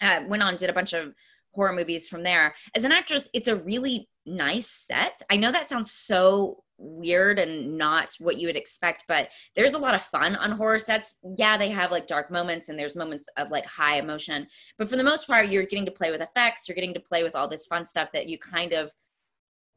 uh, 0.00 0.20
went 0.26 0.42
on 0.42 0.50
and 0.50 0.58
did 0.58 0.70
a 0.70 0.72
bunch 0.72 0.94
of 0.94 1.12
horror 1.52 1.74
movies 1.74 2.08
from 2.08 2.22
there. 2.22 2.54
As 2.74 2.84
an 2.84 2.92
actress, 2.92 3.28
it's 3.34 3.48
a 3.48 3.56
really 3.56 4.08
nice 4.24 4.68
set. 4.68 5.20
I 5.30 5.36
know 5.36 5.52
that 5.52 5.68
sounds 5.68 5.92
so 5.92 6.62
weird 6.82 7.38
and 7.38 7.78
not 7.78 8.12
what 8.18 8.36
you 8.36 8.46
would 8.46 8.56
expect, 8.56 9.04
but 9.08 9.28
there's 9.54 9.74
a 9.74 9.78
lot 9.78 9.94
of 9.94 10.02
fun 10.04 10.36
on 10.36 10.52
horror 10.52 10.78
sets. 10.78 11.18
Yeah, 11.38 11.56
they 11.56 11.70
have 11.70 11.90
like 11.90 12.06
dark 12.06 12.30
moments 12.30 12.68
and 12.68 12.78
there's 12.78 12.96
moments 12.96 13.28
of 13.36 13.50
like 13.50 13.64
high 13.64 13.98
emotion, 13.98 14.46
but 14.78 14.88
for 14.88 14.96
the 14.96 15.04
most 15.04 15.26
part, 15.26 15.48
you're 15.48 15.64
getting 15.64 15.86
to 15.86 15.92
play 15.92 16.10
with 16.10 16.20
effects, 16.20 16.68
you're 16.68 16.74
getting 16.74 16.94
to 16.94 17.00
play 17.00 17.22
with 17.22 17.36
all 17.36 17.48
this 17.48 17.66
fun 17.66 17.84
stuff 17.84 18.10
that 18.12 18.28
you 18.28 18.38
kind 18.38 18.72
of 18.72 18.92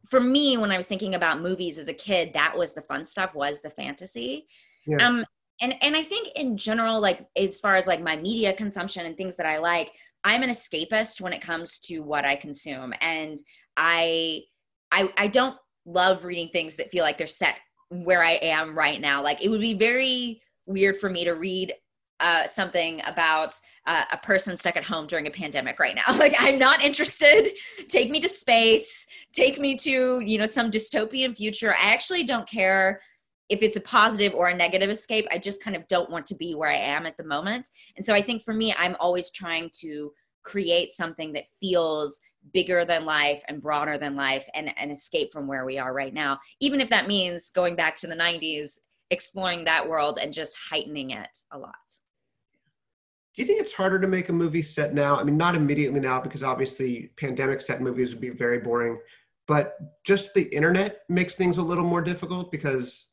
for 0.09 0.19
me 0.19 0.57
when 0.57 0.71
i 0.71 0.77
was 0.77 0.88
thinking 0.88 1.15
about 1.15 1.41
movies 1.41 1.77
as 1.77 1.88
a 1.88 1.93
kid 1.93 2.33
that 2.33 2.55
was 2.55 2.74
the 2.74 2.81
fun 2.81 3.03
stuff 3.03 3.35
was 3.35 3.62
the 3.62 3.69
fantasy 3.69 4.47
yeah. 4.85 4.97
um 4.97 5.25
and 5.62 5.74
and 5.81 5.95
i 5.95 6.03
think 6.03 6.29
in 6.35 6.57
general 6.57 7.00
like 7.00 7.27
as 7.35 7.59
far 7.59 7.75
as 7.75 7.88
like 7.88 8.01
my 8.01 8.15
media 8.15 8.53
consumption 8.53 9.05
and 9.05 9.17
things 9.17 9.35
that 9.35 9.45
i 9.45 9.57
like 9.57 9.91
i'm 10.24 10.43
an 10.43 10.50
escapist 10.50 11.21
when 11.21 11.33
it 11.33 11.41
comes 11.41 11.79
to 11.79 12.00
what 12.00 12.25
i 12.25 12.35
consume 12.35 12.93
and 13.01 13.39
i 13.77 14.41
i 14.91 15.12
i 15.17 15.27
don't 15.27 15.55
love 15.86 16.25
reading 16.25 16.48
things 16.48 16.75
that 16.75 16.89
feel 16.89 17.04
like 17.04 17.18
they're 17.18 17.27
set 17.27 17.56
where 17.89 18.24
i 18.24 18.33
am 18.42 18.77
right 18.77 19.01
now 19.01 19.22
like 19.22 19.44
it 19.44 19.50
would 19.50 19.62
be 19.62 19.74
very 19.74 20.42
weird 20.66 20.98
for 20.98 21.09
me 21.09 21.24
to 21.24 21.31
read 21.31 21.74
uh, 22.20 22.46
something 22.48 23.01
about 23.05 23.53
uh, 23.88 24.03
a 24.12 24.18
person 24.18 24.57
stuck 24.57 24.75
at 24.75 24.83
home 24.83 25.05
during 25.05 25.27
a 25.27 25.31
pandemic 25.31 25.79
right 25.79 25.96
now. 25.96 26.03
Like, 26.18 26.36
I'm 26.40 26.57
not 26.57 26.81
interested. 26.81 27.50
Take 27.88 28.09
me 28.09 28.20
to 28.22 28.29
space. 28.29 29.05
Take 29.31 29.59
me 29.59 29.75
to, 29.77 30.22
you 30.22 30.38
know, 30.38 30.46
some 30.46 30.72
dystopian 30.72 31.36
future. 31.36 31.74
I 31.74 31.94
actually 31.94 32.24
don't 32.24 32.48
care 32.48 33.01
if 33.50 33.62
it's 33.62 33.75
a 33.75 33.81
positive 33.81 34.33
or 34.33 34.48
a 34.48 34.55
negative 34.55 34.90
escape. 34.90 35.27
I 35.31 35.38
just 35.38 35.64
kind 35.64 35.75
of 35.75 35.88
don't 35.88 36.09
want 36.09 36.25
to 36.27 36.36
be 36.36 36.55
where 36.55 36.70
I 36.70 36.77
am 36.77 37.05
at 37.05 37.16
the 37.18 37.24
moment. 37.24 37.70
And 37.96 38.03
so 38.03 38.14
I 38.14 38.22
think 38.22 38.42
for 38.42 38.53
me, 38.53 38.74
I'm 38.77 38.96
always 39.00 39.29
trying 39.29 39.70
to 39.81 40.12
create 40.46 40.92
something 40.92 41.34
that 41.34 41.46
feels 41.60 42.20
bigger 42.53 42.86
than 42.86 43.05
life 43.05 43.42
and 43.48 43.62
broader 43.62 43.98
than 43.98 44.16
life 44.16 44.48
and 44.53 44.72
an 44.77 44.92
escape 44.92 45.31
from 45.31 45.48
where 45.48 45.66
we 45.66 45.77
are 45.77 45.94
right 45.94 46.14
now 46.14 46.40
even 46.60 46.79
if 46.79 46.90
that 46.90 47.08
means 47.08 47.50
going 47.50 47.75
back 47.75 47.96
to 47.96 48.08
the 48.08 48.16
90s 48.16 48.79
exploring 49.10 49.64
that 49.64 49.88
world 49.88 50.20
and 50.22 50.31
just 50.34 50.55
heightening 50.70 51.10
it 51.10 51.38
a 51.51 51.58
lot 51.58 51.74
do 53.36 53.42
you 53.42 53.48
think 53.48 53.60
it's 53.60 53.74
harder 53.74 54.00
to 54.00 54.08
make 54.08 54.29
a 54.29 54.34
movie 54.34 54.62
set 54.62 54.94
now? 54.94 55.18
I 55.18 55.24
mean, 55.25 55.36
not 55.36 55.55
immediately 55.55 56.00
now 56.00 56.22
because 56.22 56.42
obviously 56.42 57.12
pandemic 57.18 57.60
set 57.60 57.81
movies 57.81 58.12
would 58.12 58.22
be 58.22 58.29
very 58.29 58.60
boring, 58.60 58.98
but 59.46 59.77
just 60.05 60.34
the 60.34 60.44
internet 60.55 61.01
makes 61.10 61.36
things 61.36 61.58
a 61.58 61.62
little 61.62 61.84
more 61.84 62.01
difficult 62.01 62.50
because 62.50 63.08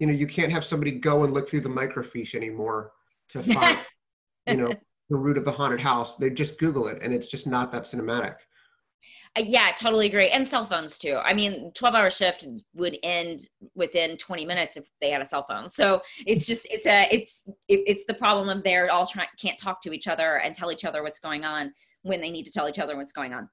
you 0.00 0.06
know 0.06 0.12
you 0.12 0.26
can't 0.26 0.52
have 0.52 0.64
somebody 0.64 0.92
go 0.92 1.24
and 1.24 1.32
look 1.32 1.48
through 1.48 1.60
the 1.60 1.68
microfiche 1.68 2.34
anymore 2.34 2.92
to 3.28 3.42
find 3.54 3.78
you 4.46 4.56
know 4.56 4.72
the 5.10 5.16
root 5.16 5.38
of 5.38 5.44
the 5.44 5.52
haunted 5.52 5.80
house. 5.80 6.16
They 6.16 6.30
just 6.30 6.58
Google 6.58 6.88
it, 6.88 7.02
and 7.02 7.14
it's 7.14 7.26
just 7.26 7.46
not 7.46 7.72
that 7.72 7.84
cinematic. 7.84 8.36
Uh, 9.36 9.42
yeah, 9.46 9.70
totally 9.76 10.06
agree. 10.06 10.30
And 10.30 10.46
cell 10.46 10.64
phones 10.64 10.98
too. 10.98 11.18
I 11.22 11.34
mean, 11.34 11.70
12 11.74 11.94
hour 11.94 12.10
shift 12.10 12.46
would 12.74 12.98
end 13.02 13.40
within 13.74 14.16
20 14.16 14.46
minutes 14.46 14.76
if 14.76 14.84
they 15.00 15.10
had 15.10 15.20
a 15.20 15.26
cell 15.26 15.42
phone. 15.42 15.68
So 15.68 16.02
it's 16.26 16.46
just, 16.46 16.66
it's 16.70 16.86
a, 16.86 17.06
it's, 17.10 17.48
it, 17.68 17.80
it's 17.86 18.06
the 18.06 18.14
problem 18.14 18.48
of 18.48 18.62
they're 18.62 18.90
all 18.90 19.06
trying, 19.06 19.28
can't 19.38 19.58
talk 19.58 19.80
to 19.82 19.92
each 19.92 20.08
other 20.08 20.36
and 20.38 20.54
tell 20.54 20.72
each 20.72 20.84
other 20.84 21.02
what's 21.02 21.18
going 21.18 21.44
on 21.44 21.72
when 22.02 22.20
they 22.20 22.30
need 22.30 22.46
to 22.46 22.52
tell 22.52 22.68
each 22.68 22.78
other 22.78 22.96
what's 22.96 23.12
going 23.12 23.34
on. 23.34 23.48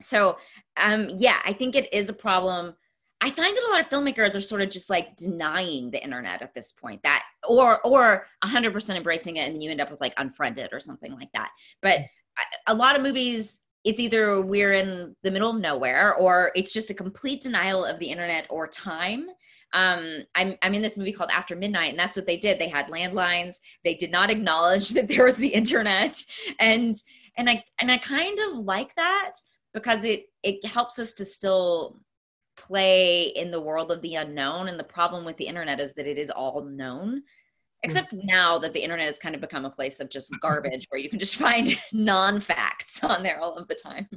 So, 0.00 0.38
um, 0.76 1.10
yeah, 1.16 1.40
I 1.44 1.52
think 1.52 1.74
it 1.74 1.92
is 1.92 2.08
a 2.08 2.14
problem. 2.14 2.74
I 3.22 3.30
find 3.30 3.56
that 3.56 3.64
a 3.68 3.70
lot 3.70 3.80
of 3.80 3.88
filmmakers 3.88 4.34
are 4.34 4.40
sort 4.40 4.62
of 4.62 4.70
just 4.70 4.90
like 4.90 5.16
denying 5.16 5.90
the 5.90 6.02
internet 6.02 6.42
at 6.42 6.54
this 6.54 6.72
point 6.72 7.00
that, 7.04 7.22
or, 7.48 7.80
or 7.86 8.26
100% 8.44 8.96
embracing 8.96 9.36
it. 9.36 9.46
And 9.46 9.54
then 9.54 9.62
you 9.62 9.70
end 9.70 9.80
up 9.80 9.90
with 9.90 10.00
like 10.00 10.14
unfriended 10.16 10.70
or 10.72 10.80
something 10.80 11.12
like 11.12 11.30
that. 11.32 11.50
But 11.80 12.00
a 12.66 12.74
lot 12.74 12.96
of 12.96 13.02
movies 13.02 13.60
it's 13.84 13.98
either 13.98 14.40
we're 14.40 14.74
in 14.74 15.16
the 15.24 15.30
middle 15.30 15.50
of 15.50 15.60
nowhere 15.60 16.14
or 16.14 16.52
it's 16.54 16.72
just 16.72 16.90
a 16.90 16.94
complete 16.94 17.42
denial 17.42 17.84
of 17.84 17.98
the 17.98 18.06
internet 18.06 18.46
or 18.48 18.68
time 18.68 19.26
um, 19.72 20.24
I'm, 20.34 20.56
I'm 20.62 20.74
in 20.74 20.82
this 20.82 20.96
movie 20.96 21.12
called 21.12 21.30
After 21.30 21.56
Midnight, 21.56 21.90
and 21.90 21.98
that's 21.98 22.16
what 22.16 22.26
they 22.26 22.36
did. 22.36 22.58
They 22.58 22.68
had 22.68 22.88
landlines. 22.88 23.56
They 23.84 23.94
did 23.94 24.10
not 24.10 24.30
acknowledge 24.30 24.90
that 24.90 25.08
there 25.08 25.24
was 25.24 25.36
the 25.36 25.48
internet, 25.48 26.22
and 26.58 26.94
and 27.36 27.48
I 27.48 27.64
and 27.80 27.90
I 27.90 27.98
kind 27.98 28.38
of 28.38 28.58
like 28.58 28.94
that 28.96 29.32
because 29.72 30.04
it 30.04 30.24
it 30.42 30.64
helps 30.64 30.98
us 30.98 31.14
to 31.14 31.24
still 31.24 32.00
play 32.56 33.24
in 33.24 33.50
the 33.50 33.60
world 33.60 33.90
of 33.90 34.02
the 34.02 34.16
unknown. 34.16 34.68
And 34.68 34.78
the 34.78 34.84
problem 34.84 35.24
with 35.24 35.36
the 35.36 35.46
internet 35.46 35.80
is 35.80 35.94
that 35.94 36.06
it 36.06 36.18
is 36.18 36.30
all 36.30 36.64
known. 36.64 37.22
Mm. 37.84 37.88
except 37.88 38.12
now 38.12 38.58
that 38.58 38.72
the 38.72 38.80
internet 38.80 39.06
has 39.06 39.18
kind 39.18 39.34
of 39.34 39.40
become 39.40 39.64
a 39.64 39.70
place 39.70 39.98
of 39.98 40.08
just 40.08 40.32
garbage 40.40 40.86
where 40.88 41.00
you 41.00 41.10
can 41.10 41.18
just 41.18 41.34
find 41.46 41.76
non-facts 41.92 43.02
on 43.02 43.24
there 43.24 43.40
all 43.40 43.56
of 43.56 43.66
the 43.66 43.74
time. 43.74 44.08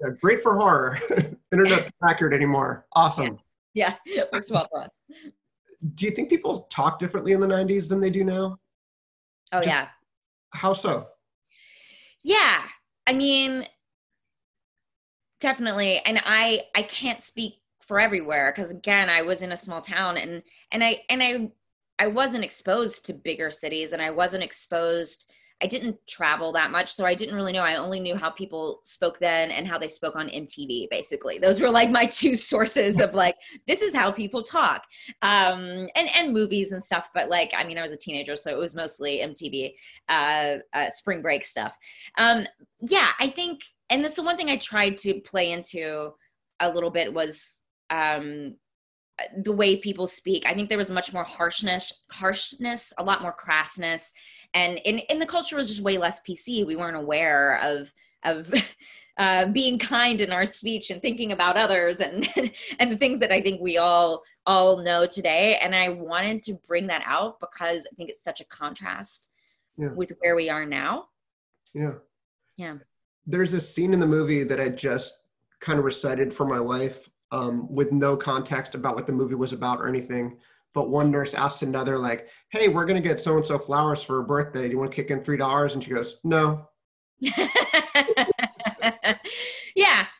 Yeah, 0.00 0.10
great 0.20 0.40
for 0.40 0.56
horror. 0.56 0.98
Internet's 1.52 1.90
not 2.00 2.12
accurate 2.12 2.32
anymore. 2.32 2.86
Awesome. 2.94 3.38
Yeah, 3.74 3.94
yeah 4.06 4.22
works 4.32 4.50
well 4.50 4.66
for 4.70 4.80
us. 4.80 5.02
Do 5.94 6.06
you 6.06 6.12
think 6.12 6.30
people 6.30 6.66
talk 6.70 6.98
differently 6.98 7.32
in 7.32 7.40
the 7.40 7.46
90s 7.46 7.88
than 7.88 8.00
they 8.00 8.08
do 8.08 8.24
now? 8.24 8.58
Oh 9.52 9.58
just, 9.58 9.68
yeah. 9.68 9.88
how 10.54 10.72
so? 10.72 11.08
Yeah 12.22 12.62
i 13.06 13.12
mean 13.12 13.66
definitely 15.40 15.98
and 16.06 16.20
i 16.24 16.62
i 16.74 16.82
can't 16.82 17.20
speak 17.20 17.54
for 17.86 18.00
everywhere 18.00 18.52
because 18.54 18.70
again 18.70 19.08
i 19.08 19.22
was 19.22 19.42
in 19.42 19.52
a 19.52 19.56
small 19.56 19.80
town 19.80 20.16
and 20.16 20.42
and 20.72 20.82
i 20.82 21.00
and 21.08 21.22
i 21.22 21.48
I 21.98 22.08
wasn't 22.08 22.44
exposed 22.44 23.06
to 23.06 23.12
bigger 23.12 23.50
cities 23.50 23.92
and 23.92 24.02
I 24.02 24.10
wasn't 24.10 24.42
exposed 24.42 25.26
I 25.62 25.66
didn't 25.66 25.96
travel 26.06 26.52
that 26.52 26.72
much, 26.72 26.92
so 26.92 27.06
I 27.06 27.14
didn't 27.14 27.36
really 27.36 27.52
know. 27.52 27.62
I 27.62 27.76
only 27.76 28.00
knew 28.00 28.16
how 28.16 28.28
people 28.28 28.80
spoke 28.84 29.18
then 29.18 29.52
and 29.52 29.66
how 29.66 29.78
they 29.78 29.88
spoke 29.88 30.16
on 30.16 30.28
MTV. 30.28 30.90
Basically, 30.90 31.38
those 31.38 31.60
were 31.60 31.70
like 31.70 31.90
my 31.90 32.04
two 32.20 32.36
sources 32.36 33.00
of 33.00 33.14
like 33.14 33.36
this 33.66 33.80
is 33.80 33.94
how 33.94 34.10
people 34.10 34.42
talk, 34.42 34.84
um, 35.22 35.88
and 35.94 36.08
and 36.14 36.34
movies 36.34 36.72
and 36.72 36.82
stuff. 36.82 37.08
But 37.14 37.30
like, 37.30 37.52
I 37.56 37.64
mean, 37.64 37.78
I 37.78 37.82
was 37.82 37.92
a 37.92 37.96
teenager, 37.96 38.34
so 38.34 38.50
it 38.50 38.58
was 38.58 38.74
mostly 38.74 39.18
MTV, 39.18 39.74
uh, 40.08 40.58
uh, 40.76 40.90
spring 40.90 41.22
break 41.22 41.44
stuff. 41.44 41.78
Um, 42.18 42.46
yeah, 42.80 43.12
I 43.20 43.28
think, 43.28 43.62
and 43.88 44.04
this 44.04 44.16
the 44.16 44.22
one 44.22 44.36
thing 44.36 44.50
I 44.50 44.56
tried 44.56 44.98
to 44.98 45.20
play 45.20 45.52
into 45.52 46.14
a 46.58 46.68
little 46.68 46.90
bit 46.90 47.14
was 47.14 47.62
um 47.90 48.56
the 49.44 49.52
way 49.52 49.76
people 49.76 50.06
speak. 50.06 50.44
I 50.46 50.54
think 50.54 50.68
there 50.68 50.78
was 50.78 50.90
much 50.90 51.12
more 51.12 51.22
harshness, 51.22 51.92
harshness, 52.10 52.92
a 52.98 53.04
lot 53.04 53.22
more 53.22 53.34
crassness, 53.34 54.12
and 54.54 54.78
in 54.84 54.98
in 55.10 55.18
the 55.18 55.26
culture 55.26 55.56
was 55.56 55.68
just 55.68 55.82
way 55.82 55.98
less 55.98 56.20
PC. 56.28 56.66
We 56.66 56.76
weren't 56.76 56.96
aware 56.96 57.60
of 57.62 57.92
of 58.24 58.52
uh, 59.18 59.46
being 59.46 59.78
kind 59.78 60.20
in 60.20 60.32
our 60.32 60.46
speech 60.46 60.90
and 60.90 61.00
thinking 61.00 61.32
about 61.32 61.56
others 61.56 62.00
and 62.00 62.28
and 62.78 62.90
the 62.90 62.96
things 62.96 63.20
that 63.20 63.32
I 63.32 63.40
think 63.40 63.60
we 63.60 63.78
all 63.78 64.22
all 64.46 64.78
know 64.78 65.06
today. 65.06 65.58
And 65.62 65.74
I 65.74 65.90
wanted 65.90 66.42
to 66.42 66.54
bring 66.66 66.86
that 66.88 67.02
out 67.06 67.40
because 67.40 67.86
I 67.90 67.94
think 67.94 68.10
it's 68.10 68.24
such 68.24 68.40
a 68.40 68.46
contrast 68.46 69.28
yeah. 69.78 69.92
with 69.92 70.12
where 70.20 70.36
we 70.36 70.50
are 70.50 70.66
now. 70.66 71.06
Yeah. 71.72 71.94
Yeah. 72.56 72.76
There's 73.26 73.54
a 73.54 73.60
scene 73.60 73.94
in 73.94 74.00
the 74.00 74.06
movie 74.06 74.44
that 74.44 74.60
I 74.60 74.68
just 74.68 75.20
kind 75.60 75.78
of 75.78 75.84
recited 75.84 76.32
for 76.32 76.46
my 76.46 76.60
wife 76.60 77.08
um, 77.34 77.66
with 77.68 77.90
no 77.90 78.16
context 78.16 78.76
about 78.76 78.94
what 78.94 79.08
the 79.08 79.12
movie 79.12 79.34
was 79.34 79.52
about 79.52 79.80
or 79.80 79.88
anything. 79.88 80.38
But 80.72 80.88
one 80.88 81.10
nurse 81.10 81.34
asks 81.34 81.62
another, 81.62 81.98
like, 81.98 82.28
"Hey, 82.50 82.68
we're 82.68 82.84
gonna 82.84 83.00
get 83.00 83.20
so 83.20 83.36
and 83.36 83.46
so 83.46 83.58
flowers 83.58 84.02
for 84.02 84.20
her 84.20 84.26
birthday. 84.26 84.62
Do 84.62 84.70
you 84.70 84.78
want 84.78 84.92
to 84.92 84.96
kick 84.96 85.10
in 85.10 85.24
three 85.24 85.36
dollars?" 85.36 85.74
And 85.74 85.82
she 85.82 85.90
goes, 85.90 86.18
"No." 86.22 86.68
yeah, 87.20 87.48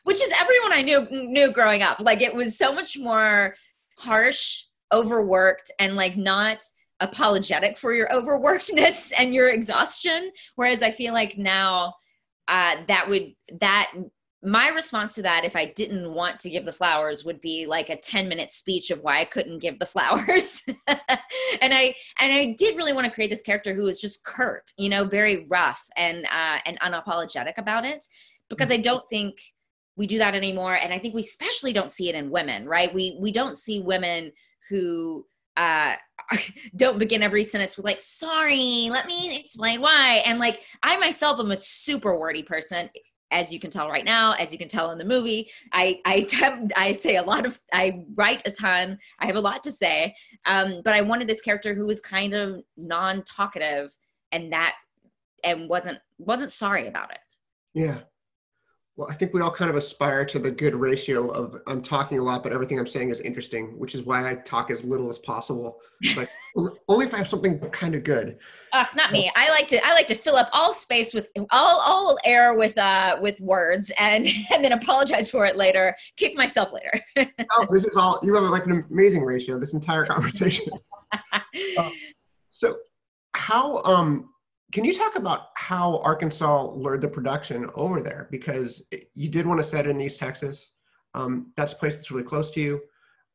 which 0.03 0.21
is 0.21 0.31
everyone 0.39 0.73
I 0.73 0.81
knew 0.81 1.07
knew 1.09 1.51
growing 1.51 1.81
up. 1.81 1.99
Like 1.99 2.21
it 2.21 2.35
was 2.35 2.57
so 2.57 2.73
much 2.73 2.97
more 2.97 3.55
harsh, 3.97 4.63
overworked, 4.93 5.71
and 5.79 5.95
like 5.95 6.17
not 6.17 6.61
apologetic 6.99 7.77
for 7.77 7.93
your 7.93 8.09
overworkedness 8.09 9.13
and 9.17 9.33
your 9.33 9.49
exhaustion. 9.49 10.31
Whereas 10.55 10.83
I 10.83 10.91
feel 10.91 11.13
like 11.13 11.37
now 11.37 11.93
uh, 12.47 12.75
that 12.87 13.09
would 13.09 13.33
that 13.59 13.91
my 14.43 14.67
response 14.67 15.15
to 15.15 15.21
that 15.21 15.45
if 15.45 15.55
i 15.55 15.65
didn't 15.75 16.13
want 16.13 16.39
to 16.39 16.49
give 16.49 16.65
the 16.65 16.73
flowers 16.73 17.23
would 17.23 17.41
be 17.41 17.65
like 17.65 17.89
a 17.89 17.97
10 17.97 18.27
minute 18.27 18.49
speech 18.49 18.91
of 18.91 19.01
why 19.01 19.19
i 19.19 19.25
couldn't 19.25 19.59
give 19.59 19.79
the 19.79 19.85
flowers. 19.95 20.61
And 21.61 21.73
i 21.73 21.95
and 22.19 22.31
i 22.31 22.55
did 22.57 22.77
really 22.77 22.93
want 22.93 23.05
to 23.05 23.13
create 23.13 23.29
this 23.29 23.41
character 23.41 23.73
who 23.73 23.83
was 23.83 23.99
just 23.99 24.23
curt 24.23 24.71
you 24.77 24.89
know 24.89 25.05
very 25.05 25.45
rough 25.47 25.83
and 25.95 26.25
uh 26.25 26.59
and 26.65 26.79
unapologetic 26.81 27.57
about 27.57 27.85
it 27.85 28.05
because 28.49 28.71
i 28.71 28.77
don't 28.77 29.07
think 29.09 29.35
we 29.97 30.05
do 30.05 30.17
that 30.17 30.35
anymore 30.35 30.75
and 30.75 30.93
i 30.93 30.99
think 30.99 31.15
we 31.15 31.21
especially 31.21 31.73
don't 31.73 31.91
see 31.91 32.09
it 32.09 32.15
in 32.15 32.29
women 32.29 32.67
right? 32.67 32.93
We 32.93 33.17
we 33.19 33.31
don't 33.31 33.57
see 33.57 33.79
women 33.81 34.31
who 34.69 35.25
uh 35.57 35.95
don't 36.75 36.99
begin 36.99 37.23
every 37.23 37.43
sentence 37.43 37.77
with 37.77 37.85
like 37.85 38.01
sorry 38.01 38.89
let 38.91 39.05
me 39.07 39.37
explain 39.37 39.81
why 39.81 40.21
and 40.25 40.39
like 40.39 40.61
i 40.83 40.97
myself 40.97 41.39
am 41.39 41.51
a 41.51 41.57
super 41.57 42.17
wordy 42.17 42.43
person 42.43 42.89
as 43.31 43.51
you 43.51 43.59
can 43.59 43.71
tell 43.71 43.89
right 43.89 44.05
now, 44.05 44.33
as 44.33 44.51
you 44.51 44.57
can 44.57 44.67
tell 44.67 44.91
in 44.91 44.97
the 44.97 45.05
movie, 45.05 45.49
I 45.71 45.99
I, 46.05 46.69
I 46.77 46.93
say 46.93 47.17
a 47.17 47.23
lot 47.23 47.45
of 47.45 47.59
I 47.73 48.03
write 48.15 48.43
a 48.45 48.51
ton. 48.51 48.97
I 49.19 49.25
have 49.25 49.35
a 49.35 49.41
lot 49.41 49.63
to 49.63 49.71
say, 49.71 50.15
um, 50.45 50.81
but 50.83 50.93
I 50.93 51.01
wanted 51.01 51.27
this 51.27 51.41
character 51.41 51.73
who 51.73 51.87
was 51.87 52.01
kind 52.01 52.33
of 52.33 52.61
non-talkative 52.77 53.91
and 54.31 54.51
that 54.53 54.75
and 55.43 55.69
wasn't 55.69 55.99
wasn't 56.17 56.51
sorry 56.51 56.87
about 56.87 57.11
it. 57.11 57.19
Yeah, 57.73 57.99
well, 58.97 59.09
I 59.09 59.13
think 59.13 59.33
we 59.33 59.41
all 59.41 59.51
kind 59.51 59.69
of 59.69 59.75
aspire 59.75 60.23
to 60.25 60.39
the 60.39 60.49
good 60.49 60.73
ratio 60.73 61.27
of 61.29 61.61
I'm 61.67 61.81
talking 61.81 62.17
a 62.17 62.23
lot, 62.23 62.43
but 62.43 62.53
everything 62.53 62.79
I'm 62.79 62.87
saying 62.87 63.09
is 63.09 63.19
interesting, 63.19 63.77
which 63.77 63.93
is 63.93 64.03
why 64.03 64.29
I 64.29 64.35
talk 64.35 64.71
as 64.71 64.85
little 64.85 65.09
as 65.09 65.17
possible. 65.17 65.81
But 66.15 66.29
only 66.87 67.05
if 67.05 67.13
I 67.13 67.17
have 67.17 67.27
something 67.27 67.59
kind 67.71 67.93
of 67.93 68.05
good. 68.05 68.37
Uh, 68.71 68.85
not 68.95 69.11
me. 69.11 69.29
I 69.35 69.49
like 69.49 69.67
to 69.69 69.85
I 69.85 69.91
like 69.93 70.07
to 70.07 70.15
fill 70.15 70.37
up 70.37 70.49
all 70.53 70.73
space 70.73 71.13
with 71.13 71.27
all 71.51 71.81
all 71.81 72.17
air 72.23 72.53
with 72.53 72.77
uh 72.77 73.17
with 73.19 73.39
words 73.41 73.91
and 73.99 74.25
and 74.53 74.63
then 74.63 74.71
apologize 74.71 75.29
for 75.29 75.45
it 75.45 75.57
later, 75.57 75.93
kick 76.15 76.37
myself 76.37 76.71
later. 76.71 77.29
oh, 77.51 77.67
this 77.71 77.83
is 77.83 77.97
all 77.97 78.19
you 78.23 78.33
have 78.33 78.43
like 78.45 78.65
an 78.65 78.85
amazing 78.89 79.25
ratio. 79.25 79.59
This 79.59 79.73
entire 79.73 80.05
conversation. 80.05 80.71
uh, 81.33 81.89
so, 82.49 82.77
how 83.33 83.83
um 83.83 84.29
can 84.75 84.83
you 84.83 84.93
talk 84.93 85.15
about 85.15 85.51
how 85.55 85.99
Arkansas 85.99 86.65
lured 86.71 86.99
the 86.99 87.07
production 87.07 87.69
over 87.75 88.01
there? 88.01 88.27
Because 88.29 88.83
you 89.13 89.29
did 89.29 89.47
want 89.47 89.57
to 89.57 89.63
set 89.63 89.87
it 89.87 89.89
in 89.89 90.01
East 90.01 90.19
Texas. 90.19 90.73
Um, 91.13 91.53
that's 91.55 91.71
a 91.71 91.77
place 91.77 91.95
that's 91.95 92.11
really 92.11 92.25
close 92.25 92.51
to 92.51 92.59
you. 92.59 92.81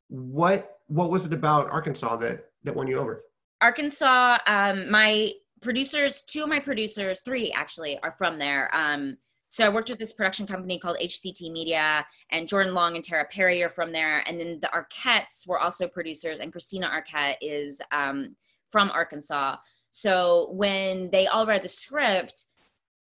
What 0.08 0.80
what 0.88 1.10
was 1.10 1.24
it 1.24 1.32
about 1.32 1.70
Arkansas 1.70 2.16
that 2.16 2.50
that 2.64 2.76
won 2.76 2.88
you 2.88 2.98
over? 2.98 3.24
Arkansas. 3.62 4.36
Um, 4.46 4.90
my 4.90 5.32
producers, 5.62 6.20
two 6.20 6.42
of 6.42 6.50
my 6.50 6.60
producers, 6.60 7.22
three 7.24 7.50
actually, 7.52 7.98
are 8.00 8.12
from 8.12 8.38
there. 8.38 8.68
Um, 8.76 9.16
so 9.48 9.64
I 9.64 9.70
worked 9.70 9.88
with 9.88 9.98
this 9.98 10.12
production 10.12 10.46
company 10.46 10.78
called 10.78 10.98
HCT 11.02 11.50
Media, 11.52 12.04
and 12.30 12.46
Jordan 12.46 12.74
Long 12.74 12.96
and 12.96 13.04
Tara 13.04 13.24
Perry 13.32 13.62
are 13.62 13.70
from 13.70 13.92
there. 13.92 14.22
And 14.28 14.38
then 14.38 14.60
the 14.60 14.68
Arquettes 14.74 15.48
were 15.48 15.58
also 15.58 15.88
producers, 15.88 16.38
and 16.38 16.52
Christina 16.52 16.86
Arquette 16.86 17.36
is 17.40 17.80
um, 17.92 18.36
from 18.70 18.90
Arkansas. 18.90 19.56
So 19.90 20.50
when 20.52 21.10
they 21.10 21.26
all 21.26 21.46
read 21.46 21.62
the 21.62 21.68
script, 21.68 22.46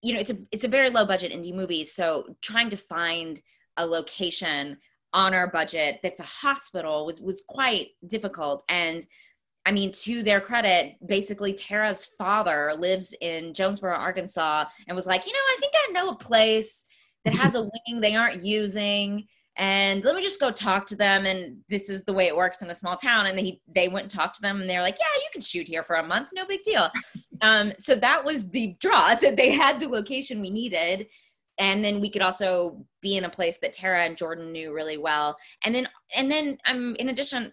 you 0.02 0.14
know, 0.14 0.20
it's 0.20 0.30
a 0.30 0.38
it's 0.52 0.66
a 0.66 0.70
very 0.70 0.90
low 0.90 1.06
budget 1.06 1.32
indie 1.32 1.54
movie. 1.54 1.84
So 1.84 2.36
trying 2.42 2.70
to 2.70 2.78
find 2.78 3.42
a 3.78 3.86
location 3.86 4.78
on 5.14 5.34
our 5.34 5.48
budget 5.48 6.00
that's 6.02 6.20
a 6.20 6.24
hospital 6.24 7.06
was 7.06 7.22
was 7.22 7.44
quite 7.48 7.90
difficult. 8.08 8.64
And 8.68 9.06
I 9.66 9.72
mean, 9.72 9.92
to 9.94 10.24
their 10.24 10.42
credit, 10.42 10.96
basically 11.06 11.54
Tara's 11.54 12.06
father 12.06 12.74
lives 12.78 13.16
in 13.22 13.54
Jonesboro, 13.54 13.96
Arkansas, 13.96 14.66
and 14.88 14.96
was 14.96 15.08
like, 15.08 15.26
you 15.26 15.32
know, 15.32 15.40
I 15.40 15.58
think 15.60 15.74
I 15.76 15.92
know 15.94 16.10
a 16.10 16.16
place 16.16 16.84
that 17.24 17.34
has 17.34 17.56
a 17.56 17.62
wing 17.88 18.02
they 18.02 18.16
aren't 18.16 18.44
using 18.44 19.28
and 19.58 20.04
let 20.04 20.16
me 20.16 20.22
just 20.22 20.40
go 20.40 20.50
talk 20.50 20.86
to 20.88 20.96
them 20.96 21.26
and 21.26 21.58
this 21.70 21.90
is 21.90 22.04
the 22.06 22.14
way 22.14 22.28
it 22.28 22.36
works 22.36 22.62
in 22.62 22.70
a 22.70 22.76
small 22.76 22.96
town 22.96 23.28
and 23.28 23.38
they 23.38 23.60
they 23.74 23.88
went 23.88 24.04
and 24.04 24.12
talked 24.12 24.36
to 24.36 24.42
them 24.42 24.62
and 24.62 24.70
they're 24.70 24.82
like 24.82 24.98
yeah 25.00 25.22
you 25.22 25.28
can 25.32 25.42
shoot 25.42 25.68
here 25.68 25.84
for 25.84 25.98
a 25.98 26.08
month 26.08 26.30
no 26.34 26.46
big 26.46 26.62
deal 26.64 26.90
um, 27.42 27.72
so 27.78 27.96
that 27.96 28.24
was 28.24 28.50
the 28.50 28.76
draw 28.80 29.14
so 29.14 29.32
they 29.32 29.52
had 29.52 29.80
the 29.80 29.88
location 29.88 30.42
we 30.42 30.50
needed 30.50 31.08
and 31.60 31.86
then 31.86 32.02
we 32.02 32.10
could 32.10 32.22
also 32.22 32.84
be 33.02 33.16
in 33.16 33.26
a 33.26 33.30
place 33.30 33.60
that 33.60 33.74
Tara 33.74 34.06
and 34.06 34.18
Jordan 34.18 34.52
knew 34.52 34.74
really 34.74 34.98
well. 34.98 35.38
And 35.64 35.76
then, 35.76 35.88
and 36.16 36.32
then, 36.32 36.58
um, 36.68 36.96
in 36.98 37.10
addition, 37.10 37.52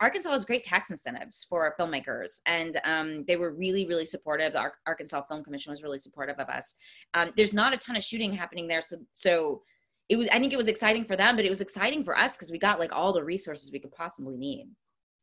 Arkansas 0.00 0.30
has 0.30 0.44
great 0.44 0.64
tax 0.64 0.90
incentives 0.90 1.46
for 1.48 1.74
filmmakers, 1.80 2.40
and 2.44 2.78
um, 2.84 3.24
they 3.26 3.36
were 3.36 3.52
really, 3.52 3.86
really 3.86 4.04
supportive. 4.04 4.52
The 4.52 4.58
Ar- 4.58 4.74
Arkansas 4.86 5.22
Film 5.22 5.42
Commission 5.42 5.70
was 5.70 5.82
really 5.82 5.98
supportive 5.98 6.38
of 6.38 6.48
us. 6.48 6.76
Um, 7.14 7.32
there's 7.36 7.54
not 7.54 7.72
a 7.72 7.78
ton 7.78 7.96
of 7.96 8.02
shooting 8.02 8.32
happening 8.32 8.68
there, 8.68 8.82
so 8.82 8.96
so 9.14 9.62
it 10.08 10.16
was 10.16 10.28
i 10.28 10.38
think 10.38 10.52
it 10.52 10.56
was 10.56 10.68
exciting 10.68 11.04
for 11.04 11.16
them 11.16 11.36
but 11.36 11.44
it 11.44 11.50
was 11.50 11.60
exciting 11.60 12.02
for 12.02 12.16
us 12.16 12.36
because 12.36 12.50
we 12.50 12.58
got 12.58 12.78
like 12.78 12.92
all 12.92 13.12
the 13.12 13.22
resources 13.22 13.72
we 13.72 13.78
could 13.78 13.92
possibly 13.92 14.36
need. 14.36 14.68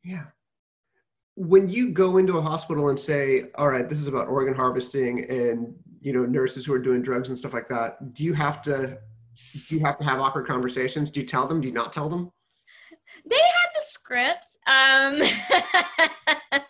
Yeah. 0.04 0.26
When 1.38 1.68
you 1.68 1.90
go 1.90 2.18
into 2.18 2.38
a 2.38 2.42
hospital 2.42 2.90
and 2.90 3.00
say 3.00 3.46
all 3.56 3.70
right 3.70 3.90
this 3.90 4.00
is 4.00 4.08
about 4.08 4.28
organ 4.28 4.54
harvesting 4.54 5.26
and 5.30 5.74
you 6.00 6.14
know 6.14 6.26
nurses 6.26 6.66
who 6.66 6.74
are 6.74 6.80
doing 6.80 7.02
drugs 7.02 7.30
and 7.30 7.38
stuff 7.38 7.54
like 7.54 7.68
that 7.70 8.14
do 8.14 8.24
you 8.24 8.34
have 8.34 8.62
to 8.64 9.00
do 9.68 9.76
you 9.76 9.86
have 9.86 9.98
to 9.98 10.04
have 10.04 10.20
awkward 10.20 10.48
conversations? 10.48 11.12
Do 11.12 11.20
you 11.20 11.26
tell 11.26 11.48
them? 11.48 11.62
Do 11.62 11.68
you 11.68 11.74
not 11.74 11.94
tell 11.94 12.10
them? 12.10 12.32
They 13.30 13.36
had 13.36 13.70
the 13.76 13.82
script 13.82 14.58
um 14.68 15.22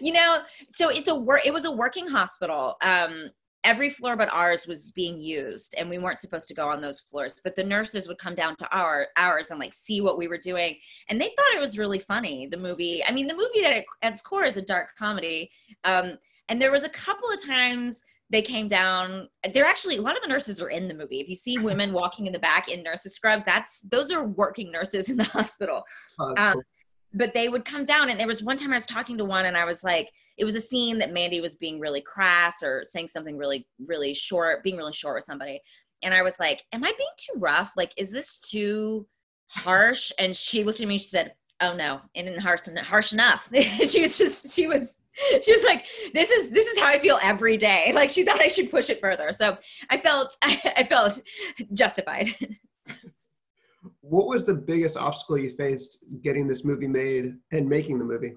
you 0.00 0.12
know 0.12 0.42
so 0.70 0.88
it's 0.90 1.08
a 1.08 1.14
work 1.14 1.44
it 1.44 1.52
was 1.52 1.64
a 1.64 1.70
working 1.70 2.06
hospital 2.06 2.76
um 2.82 3.30
every 3.64 3.90
floor 3.90 4.16
but 4.16 4.32
ours 4.32 4.66
was 4.66 4.90
being 4.90 5.20
used 5.20 5.74
and 5.78 5.88
we 5.88 5.98
weren't 5.98 6.20
supposed 6.20 6.48
to 6.48 6.54
go 6.54 6.68
on 6.68 6.80
those 6.80 7.00
floors 7.00 7.40
but 7.44 7.54
the 7.54 7.62
nurses 7.62 8.08
would 8.08 8.18
come 8.18 8.34
down 8.34 8.56
to 8.56 8.68
our 8.76 9.08
ours 9.16 9.50
and 9.50 9.60
like 9.60 9.72
see 9.72 10.00
what 10.00 10.18
we 10.18 10.26
were 10.26 10.38
doing 10.38 10.76
and 11.08 11.20
they 11.20 11.26
thought 11.26 11.56
it 11.56 11.60
was 11.60 11.78
really 11.78 11.98
funny 11.98 12.46
the 12.46 12.56
movie. 12.56 13.04
I 13.04 13.12
mean 13.12 13.26
the 13.26 13.36
movie 13.36 13.60
that 13.60 13.72
at 13.72 13.84
its 14.02 14.20
core 14.20 14.44
is 14.44 14.56
a 14.56 14.62
dark 14.62 14.88
comedy 14.98 15.50
um, 15.84 16.18
and 16.48 16.60
there 16.60 16.72
was 16.72 16.84
a 16.84 16.88
couple 16.88 17.30
of 17.30 17.44
times 17.44 18.02
they 18.30 18.42
came 18.42 18.66
down 18.66 19.28
they're 19.52 19.66
actually 19.66 19.96
a 19.96 20.02
lot 20.02 20.16
of 20.16 20.22
the 20.22 20.28
nurses 20.28 20.60
are 20.60 20.70
in 20.70 20.88
the 20.88 20.94
movie. 20.94 21.20
If 21.20 21.28
you 21.28 21.36
see 21.36 21.58
women 21.58 21.92
walking 21.92 22.26
in 22.26 22.32
the 22.32 22.38
back 22.38 22.68
in 22.68 22.82
nurses 22.82 23.14
scrubs 23.14 23.44
that's 23.44 23.82
those 23.82 24.10
are 24.10 24.24
working 24.24 24.72
nurses 24.72 25.08
in 25.08 25.16
the 25.16 25.24
hospital. 25.38 25.84
Oh, 26.18 26.34
um, 26.36 26.62
but 27.14 27.34
they 27.34 27.48
would 27.48 27.64
come 27.64 27.84
down 27.84 28.10
and 28.10 28.18
there 28.18 28.26
was 28.26 28.42
one 28.42 28.56
time 28.56 28.72
I 28.72 28.76
was 28.76 28.86
talking 28.86 29.18
to 29.18 29.24
one 29.24 29.46
and 29.46 29.56
I 29.56 29.64
was 29.64 29.84
like, 29.84 30.10
it 30.38 30.44
was 30.44 30.54
a 30.54 30.60
scene 30.60 30.98
that 30.98 31.12
Mandy 31.12 31.40
was 31.40 31.56
being 31.56 31.78
really 31.78 32.00
crass 32.00 32.62
or 32.62 32.82
saying 32.84 33.08
something 33.08 33.36
really, 33.36 33.66
really 33.86 34.14
short, 34.14 34.62
being 34.62 34.76
really 34.76 34.92
short 34.92 35.16
with 35.16 35.24
somebody. 35.24 35.60
And 36.02 36.14
I 36.14 36.22
was 36.22 36.40
like, 36.40 36.62
Am 36.72 36.82
I 36.82 36.92
being 36.96 37.08
too 37.18 37.38
rough? 37.38 37.72
Like, 37.76 37.92
is 37.96 38.10
this 38.10 38.40
too 38.40 39.06
harsh? 39.48 40.10
And 40.18 40.34
she 40.34 40.64
looked 40.64 40.80
at 40.80 40.88
me, 40.88 40.98
she 40.98 41.08
said, 41.08 41.34
Oh 41.60 41.74
no, 41.74 42.00
it 42.14 42.26
isn't 42.26 42.40
harsh, 42.40 42.62
harsh 42.78 43.12
enough. 43.12 43.48
she 43.84 44.02
was 44.02 44.18
just, 44.18 44.52
she 44.54 44.66
was 44.66 44.98
she 45.42 45.52
was 45.52 45.62
like, 45.64 45.86
"This 46.14 46.30
is 46.30 46.50
this 46.50 46.66
is 46.66 46.80
how 46.80 46.88
I 46.88 46.98
feel 46.98 47.18
every 47.22 47.56
day." 47.56 47.92
Like 48.02 48.10
she 48.10 48.24
thought 48.24 48.40
I 48.40 48.48
should 48.48 48.70
push 48.70 48.88
it 48.88 49.00
further, 49.00 49.30
so 49.32 49.56
I 49.90 49.98
felt 49.98 50.36
I 50.42 50.84
felt 50.84 51.20
justified. 51.74 52.28
What 54.02 54.26
was 54.26 54.44
the 54.44 54.54
biggest 54.54 54.96
obstacle 54.96 55.38
you 55.38 55.54
faced 55.56 55.98
getting 56.22 56.46
this 56.46 56.64
movie 56.64 56.88
made 56.88 57.36
and 57.52 57.68
making 57.68 57.98
the 57.98 58.04
movie? 58.04 58.34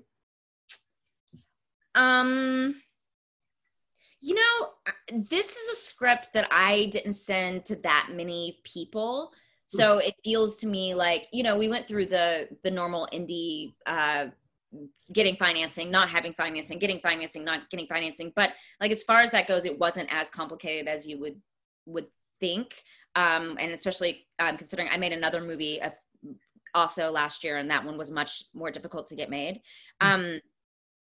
Um, 1.95 2.81
you 4.21 4.35
know, 4.35 4.69
this 5.11 5.55
is 5.55 5.69
a 5.69 5.81
script 5.81 6.29
that 6.33 6.47
I 6.51 6.85
didn't 6.91 7.13
send 7.13 7.65
to 7.65 7.75
that 7.77 8.09
many 8.11 8.59
people. 8.63 9.31
So 9.67 9.97
it 9.97 10.13
feels 10.23 10.57
to 10.59 10.67
me 10.67 10.93
like, 10.93 11.27
you 11.31 11.41
know, 11.41 11.57
we 11.57 11.67
went 11.67 11.87
through 11.87 12.05
the 12.05 12.47
the 12.63 12.71
normal 12.71 13.07
indie 13.11 13.73
uh 13.87 14.27
getting 15.13 15.35
financing, 15.35 15.89
not 15.89 16.09
having 16.09 16.33
financing, 16.33 16.79
getting 16.79 16.99
financing, 16.99 17.43
not 17.43 17.69
getting 17.69 17.87
financing. 17.87 18.31
But 18.35 18.51
like 18.79 18.91
as 18.91 19.03
far 19.03 19.21
as 19.21 19.31
that 19.31 19.47
goes, 19.47 19.65
it 19.65 19.79
wasn't 19.79 20.13
as 20.13 20.29
complicated 20.29 20.87
as 20.87 21.07
you 21.07 21.19
would 21.19 21.41
would 21.85 22.07
think. 22.39 22.83
Um, 23.15 23.57
and 23.59 23.71
especially 23.71 24.27
um, 24.39 24.57
considering 24.57 24.89
I 24.91 24.97
made 24.97 25.13
another 25.13 25.41
movie 25.41 25.81
of, 25.81 25.93
also 26.73 27.09
last 27.09 27.43
year, 27.43 27.57
and 27.57 27.71
that 27.71 27.85
one 27.85 27.97
was 27.97 28.11
much 28.11 28.43
more 28.53 28.69
difficult 28.69 29.07
to 29.07 29.15
get 29.15 29.29
made. 29.29 29.61
Hmm. 30.01 30.07
Um, 30.07 30.39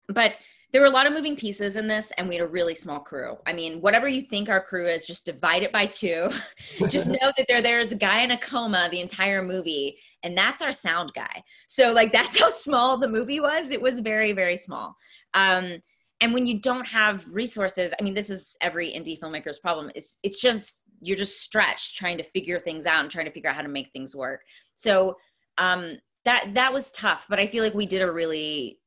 but 0.08 0.40
there 0.72 0.82
were 0.82 0.88
a 0.88 0.92
lot 0.92 1.08
of 1.08 1.14
moving 1.14 1.36
pieces 1.36 1.78
in 1.78 1.88
this 1.88 2.12
and 2.18 2.28
we 2.28 2.36
had 2.36 2.44
a 2.44 2.48
really 2.48 2.76
small 2.76 3.00
crew. 3.00 3.38
I 3.46 3.54
mean 3.54 3.80
whatever 3.80 4.08
you 4.08 4.22
think 4.22 4.50
our 4.50 4.60
crew 4.62 4.88
is 4.88 5.06
just 5.06 5.26
divide 5.26 5.64
it 5.64 5.72
by 5.72 5.86
two. 5.86 6.30
Just 6.90 7.08
know 7.08 7.32
that 7.38 7.46
there 7.48 7.62
there's 7.62 7.94
a 7.94 7.98
guy 7.98 8.22
in 8.22 8.32
a 8.32 8.38
coma 8.38 8.90
the 8.92 9.00
entire 9.00 9.42
movie 9.42 9.98
and 10.24 10.38
that's 10.38 10.62
our 10.62 10.74
sound 10.74 11.12
guy. 11.16 11.44
So 11.66 11.94
like 11.94 12.12
that's 12.12 12.38
how 12.38 12.50
small 12.50 12.98
the 12.98 13.08
movie 13.08 13.40
was. 13.40 13.72
It 13.72 13.82
was 13.82 14.00
very 14.02 14.34
very 14.34 14.58
small. 14.58 14.96
Um, 15.34 15.82
and 16.22 16.34
when 16.34 16.46
you 16.46 16.60
don't 16.60 16.88
have 16.88 17.28
resources 17.30 17.94
i 18.00 18.04
mean 18.04 18.14
this 18.14 18.30
is 18.30 18.56
every 18.62 18.90
indie 18.90 19.20
filmmaker's 19.20 19.60
problem 19.60 19.92
it's 19.96 20.18
it's 20.24 20.40
just 20.40 20.82
you're 21.06 21.18
just 21.18 21.42
stretched 21.42 21.96
trying 21.96 22.18
to 22.18 22.24
figure 22.24 22.60
things 22.60 22.86
out 22.86 23.02
and 23.02 23.12
trying 23.12 23.26
to 23.26 23.32
figure 23.32 23.50
out 23.50 23.56
how 23.56 23.62
to 23.62 23.68
make 23.70 23.92
things 23.92 24.16
work 24.16 24.42
so 24.76 25.18
um, 25.58 25.98
that 26.26 26.54
that 26.54 26.72
was 26.72 26.92
tough 26.92 27.26
but 27.30 27.40
i 27.40 27.46
feel 27.46 27.64
like 27.64 27.74
we 27.74 27.86
did 27.86 28.02
a 28.02 28.12
really 28.12 28.80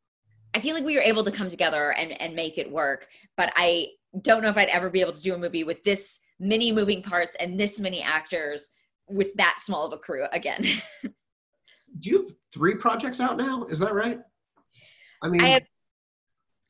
I 0.54 0.60
feel 0.60 0.74
like 0.74 0.84
we 0.84 0.94
were 0.94 1.02
able 1.02 1.24
to 1.24 1.30
come 1.30 1.48
together 1.48 1.92
and 1.92 2.20
and 2.20 2.34
make 2.34 2.58
it 2.58 2.70
work. 2.70 3.08
But 3.36 3.52
I 3.56 3.88
don't 4.22 4.42
know 4.42 4.48
if 4.48 4.56
I'd 4.56 4.68
ever 4.68 4.90
be 4.90 5.00
able 5.00 5.12
to 5.12 5.22
do 5.22 5.34
a 5.34 5.38
movie 5.38 5.64
with 5.64 5.84
this 5.84 6.20
many 6.40 6.72
moving 6.72 7.02
parts 7.02 7.36
and 7.38 7.58
this 7.58 7.80
many 7.80 8.02
actors 8.02 8.70
with 9.08 9.34
that 9.34 9.56
small 9.58 9.86
of 9.86 9.92
a 9.92 9.98
crew 9.98 10.26
again. 10.32 10.62
do 11.02 11.10
you 12.00 12.18
have 12.18 12.32
three 12.52 12.74
projects 12.74 13.20
out 13.20 13.36
now? 13.36 13.64
Is 13.64 13.78
that 13.78 13.94
right? 13.94 14.18
I 15.22 15.28
mean, 15.28 15.40
I 15.40 15.48
have, 15.48 15.62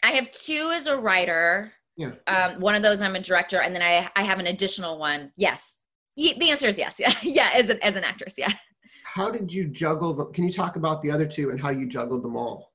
I 0.03 0.11
have 0.13 0.31
two 0.33 0.71
as 0.75 0.87
a 0.87 0.97
writer. 0.97 1.73
Yeah. 1.99 2.13
Um, 2.29 2.61
one 2.61 2.77
of 2.77 2.83
those 2.83 3.03
I'm 3.03 3.17
a 3.17 3.21
director, 3.21 3.61
and 3.61 3.75
then 3.75 3.83
I 3.83 4.09
I 4.17 4.23
have 4.23 4.39
an 4.39 4.47
additional 4.47 4.99
one. 4.99 5.33
Yes. 5.37 5.79
The 6.17 6.51
answer 6.51 6.69
is 6.69 6.79
yes. 6.79 6.99
Yeah. 7.01 7.13
Yeah. 7.23 7.51
As 7.53 7.69
an 7.69 7.79
as 7.83 7.97
an 7.97 8.05
actress. 8.05 8.37
Yeah. 8.39 8.53
How 9.05 9.31
did 9.31 9.53
you 9.53 9.67
juggle 9.67 10.15
them? 10.15 10.33
Can 10.33 10.45
you 10.45 10.53
talk 10.53 10.77
about 10.77 11.03
the 11.03 11.11
other 11.11 11.27
two 11.27 11.51
and 11.51 11.61
how 11.61 11.71
you 11.71 11.87
juggled 11.87 12.23
them 12.23 12.37
all? 12.37 12.73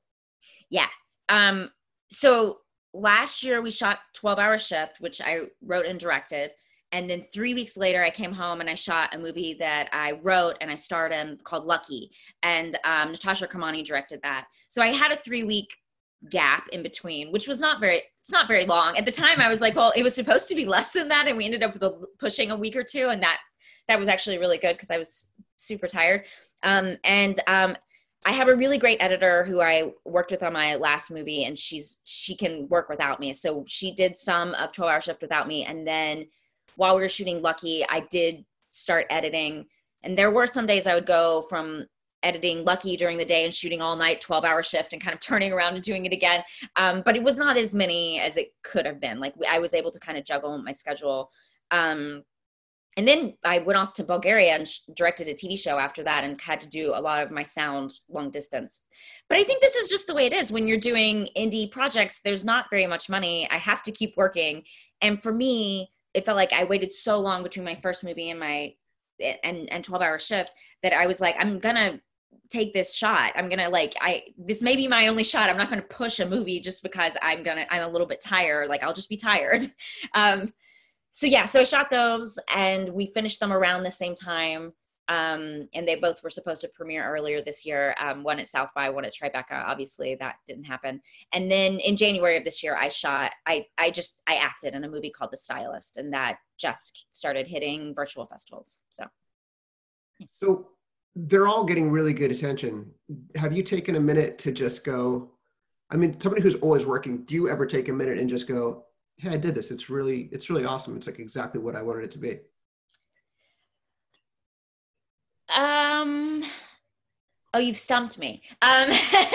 Yeah. 0.70 0.88
Um, 1.30 1.70
so 2.12 2.60
last 2.94 3.44
year 3.44 3.62
we 3.62 3.72
shot 3.72 4.00
12 4.16 4.40
hour 4.40 4.58
shift, 4.58 5.00
which 5.00 5.22
I 5.22 5.42
wrote 5.62 5.86
and 5.86 6.00
directed. 6.00 6.52
And 6.92 7.10
then 7.10 7.22
three 7.22 7.54
weeks 7.54 7.76
later, 7.76 8.04
I 8.04 8.12
came 8.12 8.34
home 8.34 8.62
and 8.62 8.70
I 8.70 8.76
shot 8.76 9.16
a 9.16 9.18
movie 9.18 9.56
that 9.56 9.90
I 9.92 10.20
wrote 10.22 10.58
and 10.62 10.70
I 10.70 10.76
starred 10.76 11.12
in 11.12 11.40
called 11.44 11.66
Lucky. 11.66 12.12
And 12.44 12.78
um, 12.84 13.12
Natasha 13.12 13.48
Kermani 13.48 13.84
directed 13.84 14.20
that. 14.22 14.46
So 14.68 14.82
I 14.82 14.88
had 14.88 15.12
a 15.12 15.16
three 15.16 15.44
week 15.44 15.76
gap 16.30 16.68
in 16.72 16.84
between, 16.84 17.32
which 17.32 17.48
was 17.48 17.60
not 17.60 17.80
very, 17.80 18.02
it's 18.22 18.32
not 18.32 18.48
very 18.48 18.66
long. 18.66 18.98
At 18.98 19.06
the 19.06 19.12
time, 19.12 19.40
I 19.40 19.50
was 19.50 19.62
like, 19.62 19.76
well, 19.76 19.94
it 19.96 20.04
was 20.04 20.16
supposed 20.16 20.48
to 20.50 20.56
be 20.56 20.66
less 20.66 20.92
than 20.92 21.08
that. 21.10 21.28
And 21.28 21.38
we 21.38 21.46
ended 21.46 21.64
up 21.64 21.74
with 21.74 21.84
a, 21.84 21.92
pushing 22.20 22.52
a 22.52 22.56
week 22.56 22.76
or 22.76 22.84
two. 22.84 23.10
And 23.10 23.22
that, 23.24 23.40
that 23.88 24.00
was 24.00 24.08
actually 24.08 24.38
really 24.38 24.58
good 24.58 24.74
because 24.74 24.92
I 24.92 24.98
was 24.98 25.34
super 25.58 25.88
tired. 25.88 26.26
Um, 26.64 26.98
and 27.04 27.40
um, 27.48 27.76
I 28.26 28.32
have 28.32 28.48
a 28.48 28.56
really 28.56 28.78
great 28.78 29.02
editor 29.02 29.44
who 29.44 29.62
I 29.62 29.92
worked 30.06 30.32
with 30.32 30.44
on 30.44 30.54
my 30.54 30.76
last 30.76 31.12
movie, 31.12 31.44
and 31.44 31.58
she's 31.58 32.00
she 32.06 32.36
can 32.36 32.68
work 32.70 32.88
without 32.88 33.20
me. 33.20 33.34
So 33.34 33.66
she 33.68 33.94
did 33.94 34.16
some 34.16 34.54
of 34.56 34.72
12 34.72 34.92
Hour 34.92 35.02
Shift 35.02 35.22
without 35.22 35.48
me, 35.48 35.66
and 35.66 35.86
then 35.86 36.28
while 36.76 36.96
we 36.96 37.02
were 37.02 37.10
shooting 37.10 37.42
Lucky, 37.42 37.86
I 37.88 38.02
did 38.12 38.46
start 38.72 39.06
editing. 39.10 39.66
And 40.04 40.18
there 40.18 40.32
were 40.32 40.48
some 40.48 40.66
days 40.66 40.88
I 40.88 40.96
would 40.96 41.06
go 41.06 41.44
from 41.50 41.86
editing 42.24 42.64
Lucky 42.64 42.98
during 42.98 43.18
the 43.18 43.26
day 43.26 43.44
and 43.44 43.54
shooting 43.54 43.82
all 43.82 43.96
night, 43.96 44.22
12 44.22 44.44
hour 44.44 44.64
shift, 44.64 44.94
and 44.94 45.02
kind 45.02 45.14
of 45.14 45.20
turning 45.20 45.54
around 45.54 45.76
and 45.76 45.84
doing 45.84 46.06
it 46.06 46.14
again. 46.14 46.44
Um, 46.76 47.02
but 47.06 47.16
it 47.16 47.24
was 47.24 47.38
not 47.38 47.58
as 47.58 47.74
many 47.74 48.20
as 48.20 48.38
it 48.38 48.54
could 48.64 48.86
have 48.86 49.00
been. 49.00 49.20
Like 49.20 49.36
I 49.50 49.60
was 49.60 49.74
able 49.74 49.92
to 49.92 50.00
kind 50.00 50.18
of 50.18 50.26
juggle 50.26 50.58
my 50.58 50.72
schedule. 50.72 51.30
Um, 51.72 52.24
and 52.96 53.08
then 53.08 53.34
I 53.44 53.60
went 53.60 53.80
off 53.80 53.94
to 53.94 54.04
Bulgaria 54.04 54.54
and 54.54 54.68
directed 54.96 55.28
a 55.28 55.34
TV 55.34 55.58
show 55.58 55.80
after 55.80 56.04
that 56.04 56.24
and 56.24 56.40
had 56.40 56.62
to 56.62 56.68
do 56.68 56.94
a 56.94 57.02
lot 57.02 57.24
of 57.24 57.32
my 57.32 57.42
sound 57.42 57.92
long 58.08 58.30
distance. 58.30 58.86
But 59.30 59.40
I 59.40 59.44
think 59.44 59.62
this 59.62 59.76
is 59.76 59.90
just 59.90 60.06
the 60.06 60.14
way 60.14 60.28
it 60.28 60.34
is 60.34 60.52
when 60.52 60.68
you're 60.68 60.78
doing 60.78 61.28
indie 61.36 61.72
projects. 61.72 62.22
There's 62.24 62.46
not 62.46 62.68
very 62.70 62.86
much 62.86 63.10
money. 63.10 63.50
I 63.50 63.58
have 63.58 63.82
to 63.84 63.92
keep 63.92 64.16
working. 64.16 64.64
And 65.02 65.22
for 65.22 65.34
me, 65.34 65.90
it 66.14 66.26
felt 66.26 66.38
like 66.38 66.54
I 66.54 66.66
waited 66.66 66.94
so 66.94 67.20
long 67.20 67.42
between 67.42 67.66
my 67.66 67.76
first 67.76 68.04
movie 68.04 68.30
and 68.30 68.40
my 68.40 68.74
and 69.44 69.72
and 69.72 69.84
12 69.84 70.02
hour 70.02 70.20
shift 70.20 70.52
that 70.84 70.94
I 70.94 71.08
was 71.08 71.20
like, 71.20 71.36
I'm 71.40 71.60
gonna 71.60 72.00
take 72.50 72.74
this 72.74 72.94
shot. 72.96 73.34
I'm 73.36 73.50
gonna 73.50 73.70
like 73.70 73.94
I 74.02 74.24
this 74.38 74.62
may 74.62 74.76
be 74.76 74.88
my 74.88 75.08
only 75.08 75.24
shot. 75.24 75.50
I'm 75.50 75.58
not 75.58 75.70
gonna 75.70 75.82
push 75.82 76.20
a 76.20 76.26
movie 76.26 76.60
just 76.60 76.84
because 76.84 77.18
I'm 77.22 77.44
gonna 77.44 77.66
I'm 77.70 77.84
a 77.84 77.88
little 77.88 78.08
bit 78.08 78.22
tired. 78.22 78.70
Like 78.70 78.84
I'll 78.84 78.94
just 78.94 79.10
be 79.10 79.18
tired. 79.18 79.64
Um, 80.16 80.54
so 81.12 81.28
yeah, 81.28 81.46
so 81.46 81.60
I 81.60 81.64
shot 81.64 81.90
those 81.90 82.40
and 82.54 82.90
we 82.90 83.06
finished 83.06 83.40
them 83.40 83.54
around 83.54 83.84
the 83.84 83.92
same 83.92 84.16
time. 84.16 84.74
Um, 85.10 85.68
and 85.74 85.88
they 85.88 85.96
both 85.96 86.24
were 86.24 86.30
supposed 86.30 86.62
to 86.62 86.70
premiere 86.70 87.06
earlier 87.06 87.42
this 87.42 87.66
year. 87.66 87.94
Um, 88.00 88.24
one 88.24 88.40
at 88.40 88.48
South 88.48 88.70
by, 88.74 88.90
one 88.90 89.06
at 89.06 89.14
Tribeca. 89.14 89.64
Obviously, 89.66 90.16
that 90.16 90.38
didn't 90.48 90.64
happen. 90.64 91.02
And 91.34 91.52
then 91.52 91.80
in 91.80 91.98
January 91.98 92.38
of 92.38 92.46
this 92.46 92.64
year, 92.64 92.76
I 92.76 92.88
shot. 92.88 93.32
I 93.46 93.68
I 93.78 93.92
just 93.92 94.22
I 94.28 94.36
acted 94.36 94.76
in 94.76 94.86
a 94.86 94.90
movie 94.90 95.10
called 95.10 95.32
The 95.32 95.38
Stylist, 95.38 95.98
and 95.98 96.14
that 96.14 96.38
just 96.58 97.08
started 97.12 97.48
hitting 97.48 97.94
virtual 97.94 98.26
festivals. 98.26 98.82
So. 98.90 99.06
So 100.32 100.68
they're 101.16 101.48
all 101.48 101.64
getting 101.64 101.92
really 101.92 102.14
good 102.14 102.32
attention. 102.32 102.92
Have 103.36 103.56
you 103.56 103.64
taken 103.64 103.96
a 103.96 104.00
minute 104.00 104.38
to 104.40 104.52
just 104.52 104.84
go? 104.84 105.32
I 105.92 105.96
mean, 105.96 106.20
somebody 106.20 106.42
who's 106.42 106.56
always 106.56 106.86
working, 106.86 107.24
do 107.26 107.36
you 107.36 107.50
ever 107.50 107.66
take 107.66 107.90
a 107.90 107.94
minute 107.94 108.18
and 108.18 108.30
just 108.30 108.48
go, 108.48 108.86
hey, 109.18 109.30
I 109.30 109.38
did 109.38 109.54
this. 109.54 109.70
It's 109.70 109.90
really, 109.90 110.30
it's 110.32 110.50
really 110.50 110.66
awesome. 110.66 110.96
It's 110.98 111.06
like 111.06 111.20
exactly 111.20 111.62
what 111.62 111.76
I 111.76 111.82
wanted 111.82 112.06
it 112.06 112.12
to 112.12 112.18
be. 112.18 112.40
Um, 115.56 116.44
oh, 117.54 117.60
you've 117.60 117.78
stumped 117.78 118.18
me. 118.18 118.42
Um, 118.62 118.90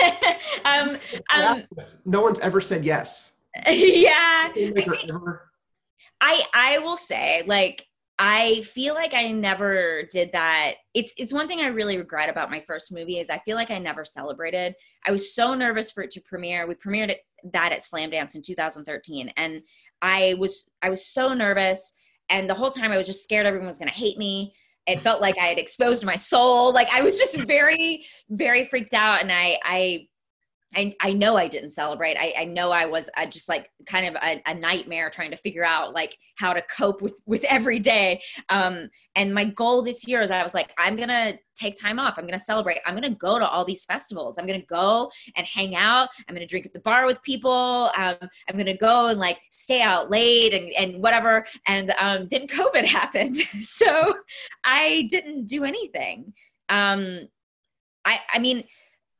um, 0.65 0.97
um, 1.33 1.63
no 2.05 2.21
one's 2.21 2.39
ever 2.39 2.59
said 2.61 2.83
yes. 2.83 3.31
Yeah. 3.67 4.51
I, 6.21 6.43
I 6.53 6.79
will 6.79 6.97
say 6.97 7.43
like, 7.47 7.85
I 8.21 8.63
feel 8.63 8.95
like 8.95 9.13
I 9.13 9.31
never 9.31 10.03
did 10.11 10.33
that. 10.33 10.73
It's 10.93 11.13
it's 11.17 11.33
one 11.33 11.47
thing 11.47 11.61
I 11.61 11.67
really 11.67 11.97
regret 11.97 12.27
about 12.27 12.51
my 12.51 12.59
first 12.59 12.91
movie 12.91 13.17
is 13.17 13.29
I 13.29 13.39
feel 13.39 13.55
like 13.55 13.71
I 13.71 13.79
never 13.79 14.03
celebrated. 14.03 14.75
I 15.07 15.11
was 15.11 15.33
so 15.33 15.53
nervous 15.53 15.89
for 15.89 16.03
it 16.03 16.11
to 16.11 16.21
premiere. 16.21 16.67
We 16.67 16.75
premiered 16.75 17.09
it 17.09 17.21
that 17.53 17.71
at 17.71 17.79
Slamdance 17.79 18.35
in 18.35 18.41
2013 18.41 19.31
and 19.37 19.61
I 20.01 20.35
was 20.37 20.69
I 20.81 20.89
was 20.89 21.05
so 21.05 21.33
nervous 21.33 21.93
and 22.29 22.49
the 22.49 22.53
whole 22.53 22.71
time 22.71 22.91
I 22.91 22.97
was 22.97 23.07
just 23.07 23.23
scared 23.23 23.45
everyone 23.45 23.67
was 23.67 23.79
going 23.79 23.89
to 23.89 23.95
hate 23.95 24.17
me. 24.17 24.53
It 24.85 24.99
felt 24.99 25.21
like 25.21 25.37
I 25.37 25.45
had 25.45 25.57
exposed 25.57 26.03
my 26.03 26.17
soul. 26.17 26.73
Like 26.73 26.89
I 26.93 27.01
was 27.01 27.17
just 27.17 27.39
very 27.43 28.03
very 28.31 28.65
freaked 28.65 28.93
out 28.93 29.21
and 29.21 29.31
I 29.31 29.59
I 29.63 30.08
I, 30.75 30.95
I 31.01 31.13
know 31.13 31.35
I 31.35 31.47
didn't 31.47 31.69
celebrate. 31.69 32.15
I, 32.15 32.33
I 32.37 32.45
know 32.45 32.69
I 32.69 32.85
was 32.85 33.09
uh, 33.17 33.25
just 33.25 33.49
like 33.49 33.71
kind 33.87 34.05
of 34.05 34.21
a, 34.21 34.41
a, 34.45 34.53
nightmare 34.53 35.09
trying 35.09 35.31
to 35.31 35.37
figure 35.37 35.65
out 35.65 35.95
like 35.95 36.15
how 36.35 36.53
to 36.53 36.61
cope 36.61 37.01
with 37.01 37.19
with 37.25 37.43
every 37.45 37.79
day. 37.79 38.21
Um, 38.49 38.89
and 39.15 39.33
my 39.33 39.45
goal 39.45 39.81
this 39.81 40.07
year 40.07 40.21
is 40.21 40.29
I 40.29 40.43
was 40.43 40.53
like, 40.53 40.71
I'm 40.77 40.95
gonna 40.95 41.39
take 41.55 41.79
time 41.79 41.97
off. 41.99 42.17
I'm 42.17 42.25
gonna 42.25 42.37
celebrate. 42.37 42.77
I'm 42.85 42.93
gonna 42.93 43.09
go 43.09 43.39
to 43.39 43.47
all 43.47 43.65
these 43.65 43.83
festivals. 43.83 44.37
I'm 44.37 44.45
gonna 44.45 44.61
go 44.61 45.09
and 45.35 45.47
hang 45.47 45.75
out. 45.75 46.09
I'm 46.27 46.35
gonna 46.35 46.45
drink 46.45 46.67
at 46.67 46.73
the 46.73 46.79
bar 46.81 47.07
with 47.07 47.21
people. 47.23 47.89
Um, 47.97 48.17
I'm 48.47 48.55
gonna 48.55 48.77
go 48.77 49.07
and 49.07 49.19
like 49.19 49.39
stay 49.49 49.81
out 49.81 50.11
late 50.11 50.53
and 50.53 50.71
and 50.73 51.01
whatever. 51.01 51.47
And 51.65 51.91
um, 51.97 52.27
then 52.29 52.45
COVID 52.47 52.85
happened, 52.85 53.37
so 53.59 54.13
I 54.63 55.07
didn't 55.09 55.47
do 55.47 55.63
anything. 55.63 56.33
Um, 56.69 57.27
I 58.05 58.19
I 58.31 58.37
mean 58.37 58.65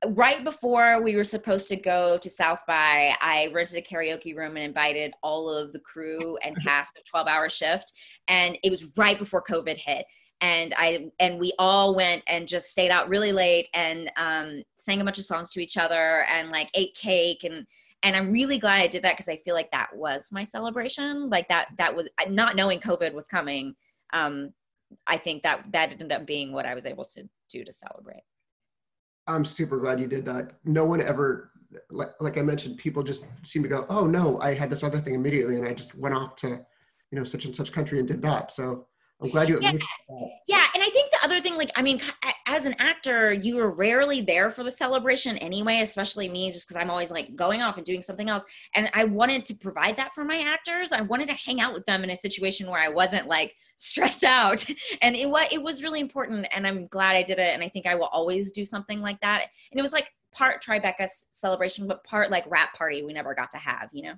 right 0.08 0.44
before 0.44 1.02
we 1.02 1.16
were 1.16 1.24
supposed 1.24 1.68
to 1.70 1.76
go 1.76 2.18
to 2.18 2.30
South 2.30 2.62
by, 2.66 3.14
I 3.22 3.50
rented 3.54 3.78
a 3.78 3.82
karaoke 3.82 4.36
room 4.36 4.56
and 4.56 4.66
invited 4.66 5.14
all 5.22 5.50
of 5.50 5.74
the 5.74 5.80
crew 5.80 6.38
and 6.38 6.62
cast 6.64 6.98
a 6.98 7.04
12 7.04 7.28
hour 7.28 7.50
shift. 7.50 7.92
And 8.28 8.58
it 8.64 8.70
was 8.70 8.88
right 8.96 9.20
before 9.20 9.44
COVID 9.44 9.78
hit. 9.78 10.06
And 10.42 10.74
I 10.78 11.12
and 11.20 11.38
we 11.38 11.52
all 11.60 11.94
went 11.94 12.24
and 12.28 12.48
just 12.48 12.72
stayed 12.72 12.92
out 12.92 13.10
really 13.10 13.34
late 13.34 13.68
and 13.74 14.10
um, 14.16 14.64
sang 14.78 15.02
a 15.02 15.04
bunch 15.04 15.20
of 15.20 15.26
songs 15.26 15.52
to 15.52 15.60
each 15.60 15.76
other 15.76 16.26
and 16.32 16.50
like 16.50 16.70
ate 16.74 16.96
cake 16.96 17.44
and 17.44 17.68
and 18.04 18.16
i'm 18.16 18.32
really 18.32 18.58
glad 18.58 18.80
i 18.80 18.88
did 18.88 19.04
that 19.04 19.14
because 19.14 19.28
i 19.28 19.36
feel 19.36 19.54
like 19.54 19.70
that 19.72 19.94
was 19.94 20.32
my 20.32 20.44
celebration 20.44 21.30
like 21.30 21.48
that 21.50 21.68
that 21.78 21.94
was 21.94 22.08
not 22.30 22.56
knowing 22.56 22.80
covid 22.80 23.14
was 23.14 23.28
coming 23.28 23.76
um 24.14 24.54
i 25.06 25.18
think 25.18 25.44
that 25.44 25.66
that 25.72 25.92
ended 25.92 26.12
up 26.12 26.26
being 26.26 26.54
what 26.54 26.66
i 26.66 26.74
was 26.74 26.86
able 26.86 27.04
to 27.04 27.28
do 27.50 27.66
to 27.66 27.74
celebrate 27.74 28.24
i'm 29.30 29.46
super 29.46 29.78
glad 29.78 30.00
you 30.00 30.08
did 30.08 30.26
that 30.26 30.52
no 30.66 30.86
one 30.86 31.02
ever 31.02 31.52
like, 31.90 32.10
like 32.20 32.38
i 32.38 32.42
mentioned 32.42 32.78
people 32.78 33.04
just 33.04 33.28
seem 33.44 33.64
to 33.64 33.70
go 33.70 33.86
oh 33.90 34.06
no 34.06 34.40
i 34.42 34.54
had 34.54 34.70
this 34.70 34.84
other 34.84 35.00
thing 35.00 35.16
immediately 35.16 35.56
and 35.56 35.68
i 35.68 35.74
just 35.74 35.96
went 35.96 36.16
off 36.16 36.36
to 36.36 36.48
you 37.12 37.18
know 37.18 37.24
such 37.24 37.46
and 37.46 37.56
such 37.56 37.72
country 37.72 38.00
and 38.00 38.08
did 38.08 38.22
that 38.22 38.52
so 38.52 38.88
I'm 39.22 39.30
glad 39.30 39.50
you. 39.50 39.60
Yeah. 39.62 39.72
yeah, 40.48 40.66
and 40.74 40.82
I 40.82 40.90
think 40.94 41.12
the 41.12 41.20
other 41.24 41.42
thing, 41.42 41.58
like, 41.58 41.72
I 41.76 41.82
mean, 41.82 42.00
as 42.50 42.66
an 42.66 42.76
actor, 42.80 43.32
you 43.32 43.60
are 43.60 43.70
rarely 43.70 44.22
there 44.22 44.50
for 44.50 44.64
the 44.64 44.72
celebration 44.72 45.38
anyway. 45.38 45.82
Especially 45.82 46.28
me, 46.28 46.52
just 46.52 46.68
because 46.68 46.82
I'm 46.82 46.90
always 46.90 47.12
like 47.12 47.36
going 47.36 47.62
off 47.62 47.78
and 47.78 47.86
doing 47.86 48.02
something 48.02 48.28
else. 48.28 48.44
And 48.74 48.90
I 48.96 49.04
wanted 49.04 49.46
to 49.46 49.54
provide 49.54 49.96
that 49.98 50.16
for 50.16 50.26
my 50.26 50.40
actors. 50.40 50.92
I 50.92 51.02
wanted 51.02 51.28
to 51.28 51.36
hang 51.36 51.62
out 51.62 51.76
with 51.76 51.86
them 51.86 52.04
in 52.04 52.10
a 52.10 52.16
situation 52.16 52.68
where 52.68 52.82
I 52.82 52.90
wasn't 52.90 53.28
like 53.28 53.56
stressed 53.76 54.24
out, 54.24 54.66
and 55.04 55.16
it 55.16 55.30
was 55.30 55.48
it 55.52 55.62
was 55.62 55.84
really 55.84 56.00
important. 56.00 56.48
And 56.52 56.66
I'm 56.66 56.88
glad 56.88 57.16
I 57.16 57.22
did 57.22 57.38
it. 57.38 57.54
And 57.54 57.62
I 57.62 57.70
think 57.70 57.86
I 57.86 57.94
will 57.94 58.10
always 58.12 58.52
do 58.52 58.66
something 58.66 59.00
like 59.00 59.22
that. 59.22 59.46
And 59.72 59.80
it 59.80 59.84
was 59.84 59.94
like 59.94 60.12
part 60.32 60.64
Tribeca 60.64 61.08
celebration, 61.32 61.88
but 61.88 62.04
part 62.04 62.32
like 62.32 62.46
wrap 62.50 62.76
party 62.76 63.04
we 63.04 63.14
never 63.14 63.36
got 63.36 63.52
to 63.52 63.58
have. 63.60 63.90
You 63.94 64.04
know. 64.04 64.14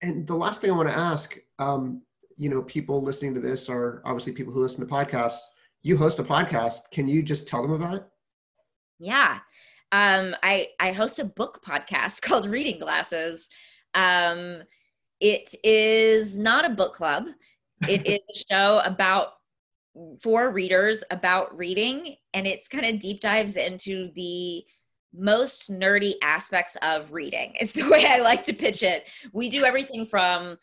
And 0.00 0.26
the 0.26 0.34
last 0.34 0.62
thing 0.62 0.70
I 0.70 0.74
want 0.74 0.88
to 0.88 0.96
ask. 0.96 1.36
Um, 1.58 2.02
you 2.38 2.50
know, 2.50 2.60
people 2.62 3.02
listening 3.02 3.32
to 3.32 3.40
this 3.40 3.70
are 3.70 4.02
obviously 4.04 4.30
people 4.32 4.52
who 4.52 4.60
listen 4.60 4.80
to 4.80 4.86
podcasts. 4.86 5.38
You 5.86 5.96
host 5.96 6.18
a 6.18 6.24
podcast. 6.24 6.90
Can 6.90 7.06
you 7.06 7.22
just 7.22 7.46
tell 7.46 7.62
them 7.62 7.70
about 7.70 7.94
it? 7.94 8.04
Yeah. 8.98 9.38
Um, 9.92 10.34
I, 10.42 10.70
I 10.80 10.90
host 10.90 11.20
a 11.20 11.24
book 11.24 11.62
podcast 11.64 12.22
called 12.22 12.44
Reading 12.44 12.80
Glasses. 12.80 13.48
Um, 13.94 14.64
it 15.20 15.54
is 15.62 16.36
not 16.36 16.64
a 16.64 16.74
book 16.74 16.94
club. 16.94 17.26
It 17.88 18.04
is 18.06 18.18
a 18.18 18.52
show 18.52 18.80
about 18.80 19.34
for 20.20 20.50
readers 20.50 21.04
about 21.12 21.56
reading, 21.56 22.16
and 22.34 22.48
it's 22.48 22.66
kind 22.66 22.84
of 22.84 22.98
deep 22.98 23.20
dives 23.20 23.56
into 23.56 24.10
the 24.16 24.64
most 25.14 25.70
nerdy 25.70 26.14
aspects 26.20 26.76
of 26.82 27.12
reading. 27.12 27.52
It's 27.60 27.72
the 27.74 27.88
way 27.88 28.06
I 28.08 28.18
like 28.18 28.42
to 28.46 28.52
pitch 28.52 28.82
it. 28.82 29.06
We 29.32 29.48
do 29.48 29.64
everything 29.64 30.04
from 30.04 30.58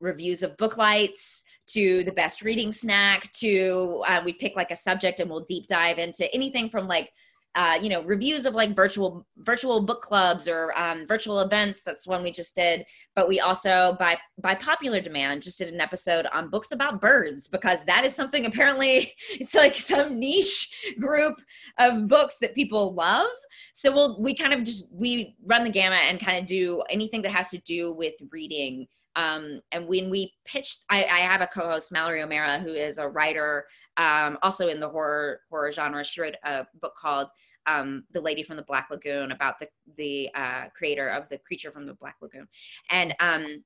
reviews 0.00 0.42
of 0.42 0.56
book 0.56 0.76
lights 0.76 1.44
to 1.66 2.04
the 2.04 2.12
best 2.12 2.42
reading 2.42 2.72
snack 2.72 3.30
to 3.32 4.02
um, 4.06 4.24
we 4.24 4.32
pick 4.32 4.56
like 4.56 4.70
a 4.70 4.76
subject 4.76 5.20
and 5.20 5.28
we'll 5.28 5.40
deep 5.40 5.66
dive 5.66 5.98
into 5.98 6.32
anything 6.32 6.68
from 6.68 6.86
like 6.86 7.12
uh, 7.56 7.78
you 7.80 7.88
know 7.88 8.02
reviews 8.02 8.44
of 8.44 8.54
like 8.54 8.76
virtual 8.76 9.26
virtual 9.38 9.80
book 9.80 10.02
clubs 10.02 10.46
or 10.46 10.78
um, 10.78 11.06
virtual 11.06 11.40
events. 11.40 11.82
That's 11.82 12.06
one 12.06 12.22
we 12.22 12.30
just 12.30 12.54
did. 12.54 12.84
But 13.14 13.28
we 13.28 13.40
also 13.40 13.96
by 13.98 14.18
by 14.38 14.54
popular 14.54 15.00
demand 15.00 15.42
just 15.42 15.58
did 15.58 15.72
an 15.72 15.80
episode 15.80 16.26
on 16.34 16.50
books 16.50 16.70
about 16.72 17.00
birds 17.00 17.48
because 17.48 17.82
that 17.86 18.04
is 18.04 18.14
something 18.14 18.44
apparently 18.44 19.14
it's 19.30 19.54
like 19.54 19.74
some 19.74 20.20
niche 20.20 20.94
group 21.00 21.40
of 21.78 22.08
books 22.08 22.38
that 22.40 22.54
people 22.54 22.94
love. 22.94 23.26
So 23.72 23.90
we'll 23.90 24.20
we 24.20 24.34
kind 24.34 24.52
of 24.52 24.62
just 24.62 24.92
we 24.92 25.34
run 25.42 25.64
the 25.64 25.70
gamut 25.70 26.00
and 26.06 26.20
kind 26.20 26.38
of 26.38 26.46
do 26.46 26.82
anything 26.90 27.22
that 27.22 27.32
has 27.32 27.48
to 27.50 27.58
do 27.58 27.92
with 27.92 28.14
reading 28.30 28.86
um, 29.16 29.60
and 29.72 29.88
when 29.88 30.10
we 30.10 30.34
pitched, 30.44 30.84
I, 30.90 31.04
I 31.04 31.18
have 31.20 31.40
a 31.40 31.46
co-host, 31.46 31.90
Mallory 31.90 32.22
O'Meara, 32.22 32.58
who 32.58 32.74
is 32.74 32.98
a 32.98 33.08
writer, 33.08 33.66
um, 33.96 34.38
also 34.42 34.68
in 34.68 34.78
the 34.78 34.88
horror 34.88 35.40
horror 35.48 35.72
genre. 35.72 36.04
She 36.04 36.20
wrote 36.20 36.36
a 36.44 36.66
book 36.80 36.94
called 36.96 37.28
um, 37.66 38.04
"The 38.12 38.20
Lady 38.20 38.42
from 38.42 38.56
the 38.56 38.62
Black 38.62 38.88
Lagoon" 38.90 39.32
about 39.32 39.58
the 39.58 39.68
the 39.96 40.28
uh, 40.34 40.64
creator 40.76 41.08
of 41.08 41.28
the 41.30 41.38
creature 41.38 41.70
from 41.70 41.86
the 41.86 41.94
Black 41.94 42.16
Lagoon. 42.20 42.46
And 42.90 43.14
um, 43.18 43.64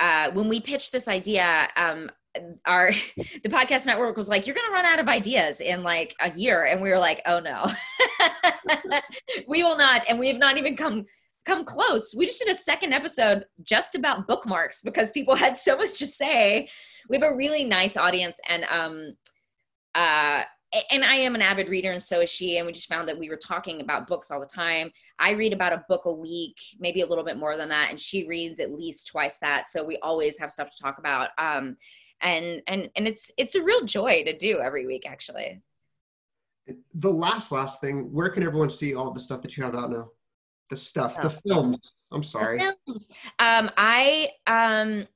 uh, 0.00 0.30
when 0.30 0.48
we 0.48 0.58
pitched 0.58 0.90
this 0.90 1.06
idea, 1.06 1.68
um, 1.76 2.10
our 2.64 2.90
the 3.16 3.50
podcast 3.50 3.84
network 3.84 4.16
was 4.16 4.30
like, 4.30 4.46
"You're 4.46 4.56
going 4.56 4.68
to 4.68 4.72
run 4.72 4.86
out 4.86 5.00
of 5.00 5.08
ideas 5.08 5.60
in 5.60 5.82
like 5.82 6.14
a 6.20 6.30
year," 6.30 6.64
and 6.64 6.80
we 6.80 6.88
were 6.88 6.98
like, 6.98 7.20
"Oh 7.26 7.40
no, 7.40 7.70
we 9.48 9.62
will 9.62 9.76
not," 9.76 10.04
and 10.08 10.18
we 10.18 10.28
have 10.28 10.38
not 10.38 10.56
even 10.56 10.76
come 10.76 11.04
come 11.48 11.64
close. 11.64 12.14
We 12.14 12.26
just 12.26 12.38
did 12.38 12.48
a 12.48 12.54
second 12.54 12.92
episode 12.92 13.44
just 13.62 13.94
about 13.94 14.26
bookmarks 14.26 14.82
because 14.82 15.10
people 15.10 15.34
had 15.44 15.56
so 15.56 15.76
much 15.76 15.98
to 15.98 16.06
say. 16.06 16.68
We 17.08 17.16
have 17.16 17.28
a 17.28 17.34
really 17.34 17.64
nice 17.64 17.96
audience 17.96 18.38
and 18.48 18.64
um 18.64 19.16
uh 19.94 20.42
and 20.90 21.02
I 21.02 21.14
am 21.14 21.34
an 21.34 21.40
avid 21.40 21.70
reader 21.70 21.92
and 21.92 22.02
so 22.02 22.20
is 22.20 22.30
she 22.30 22.58
and 22.58 22.66
we 22.66 22.72
just 22.72 22.90
found 22.90 23.08
that 23.08 23.18
we 23.18 23.30
were 23.30 23.38
talking 23.38 23.80
about 23.80 24.06
books 24.06 24.30
all 24.30 24.38
the 24.38 24.46
time. 24.46 24.92
I 25.18 25.30
read 25.30 25.54
about 25.54 25.72
a 25.72 25.82
book 25.88 26.04
a 26.04 26.12
week, 26.12 26.58
maybe 26.78 27.00
a 27.00 27.06
little 27.06 27.24
bit 27.24 27.38
more 27.38 27.56
than 27.56 27.70
that 27.70 27.88
and 27.88 27.98
she 27.98 28.28
reads 28.28 28.60
at 28.60 28.72
least 28.72 29.08
twice 29.08 29.38
that, 29.38 29.66
so 29.66 29.82
we 29.82 29.96
always 30.02 30.38
have 30.38 30.52
stuff 30.52 30.70
to 30.70 30.82
talk 30.82 30.98
about. 30.98 31.30
Um 31.38 31.76
and 32.20 32.62
and 32.66 32.90
and 32.96 33.08
it's 33.08 33.30
it's 33.38 33.54
a 33.54 33.62
real 33.62 33.84
joy 33.84 34.22
to 34.24 34.36
do 34.36 34.60
every 34.60 34.86
week 34.86 35.08
actually. 35.08 35.62
The 36.96 37.10
last 37.10 37.50
last 37.50 37.80
thing, 37.80 38.12
where 38.12 38.28
can 38.28 38.42
everyone 38.42 38.68
see 38.68 38.94
all 38.94 39.10
the 39.10 39.20
stuff 39.20 39.40
that 39.40 39.56
you 39.56 39.62
have 39.62 39.74
out 39.74 39.90
now? 39.90 40.10
The 40.70 40.76
stuff, 40.76 41.16
oh. 41.18 41.22
the 41.22 41.30
films. 41.30 41.94
I'm 42.12 42.22
sorry. 42.22 42.58
Films. 42.58 43.08
Um, 43.38 43.70
I 43.76 44.30
um 44.46 45.06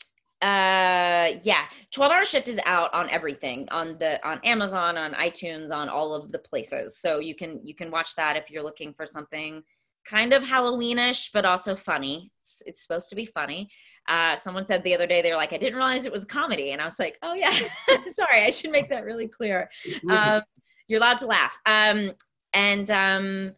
uh 0.43 1.39
yeah 1.45 1.67
12 1.93 2.13
hour 2.13 2.25
shift 2.25 2.49
is 2.49 2.59
out 2.67 2.93
on 2.93 3.09
everything 3.11 3.69
on 3.71 3.97
the 3.99 4.19
on 4.29 4.41
amazon 4.43 4.99
on 4.99 5.13
itunes 5.15 5.71
on 5.71 5.89
all 5.89 6.13
of 6.13 6.33
the 6.33 6.39
places 6.39 6.99
so 6.99 7.21
you 7.21 7.33
can 7.33 7.61
you 7.65 7.77
can 7.77 7.93
watch 7.93 8.17
that 8.17 8.37
if 8.37 8.51
you're 8.51 8.63
looking 8.63 8.93
for 8.93 9.07
something 9.07 9.63
kind 10.05 10.33
of 10.33 10.43
halloweenish 10.43 11.31
but 11.33 11.45
also 11.45 11.77
funny 11.77 12.33
it's, 12.41 12.61
it's 12.67 12.83
supposed 12.83 13.09
to 13.09 13.15
be 13.15 13.25
funny 13.25 13.71
uh 14.09 14.35
someone 14.35 14.67
said 14.67 14.83
the 14.83 14.93
other 14.93 15.07
day 15.07 15.23
they're 15.23 15.37
like 15.37 15.53
i 15.53 15.57
didn't 15.57 15.77
realize 15.77 16.07
it 16.07 16.13
was 16.13 16.25
comedy 16.25 16.73
and 16.73 16.83
i 16.83 16.85
was 16.85 16.99
like 16.99 17.17
oh 17.23 17.35
yeah 17.35 17.53
sorry 18.09 18.43
i 18.43 18.51
should 18.51 18.73
make 18.73 18.89
that 18.91 19.05
really 19.05 19.29
clear 19.29 19.71
um 20.11 20.43
you're 20.89 20.99
allowed 20.99 21.19
to 21.19 21.27
laugh 21.27 21.57
um 21.67 22.11
and 22.53 22.91
um 22.91 23.53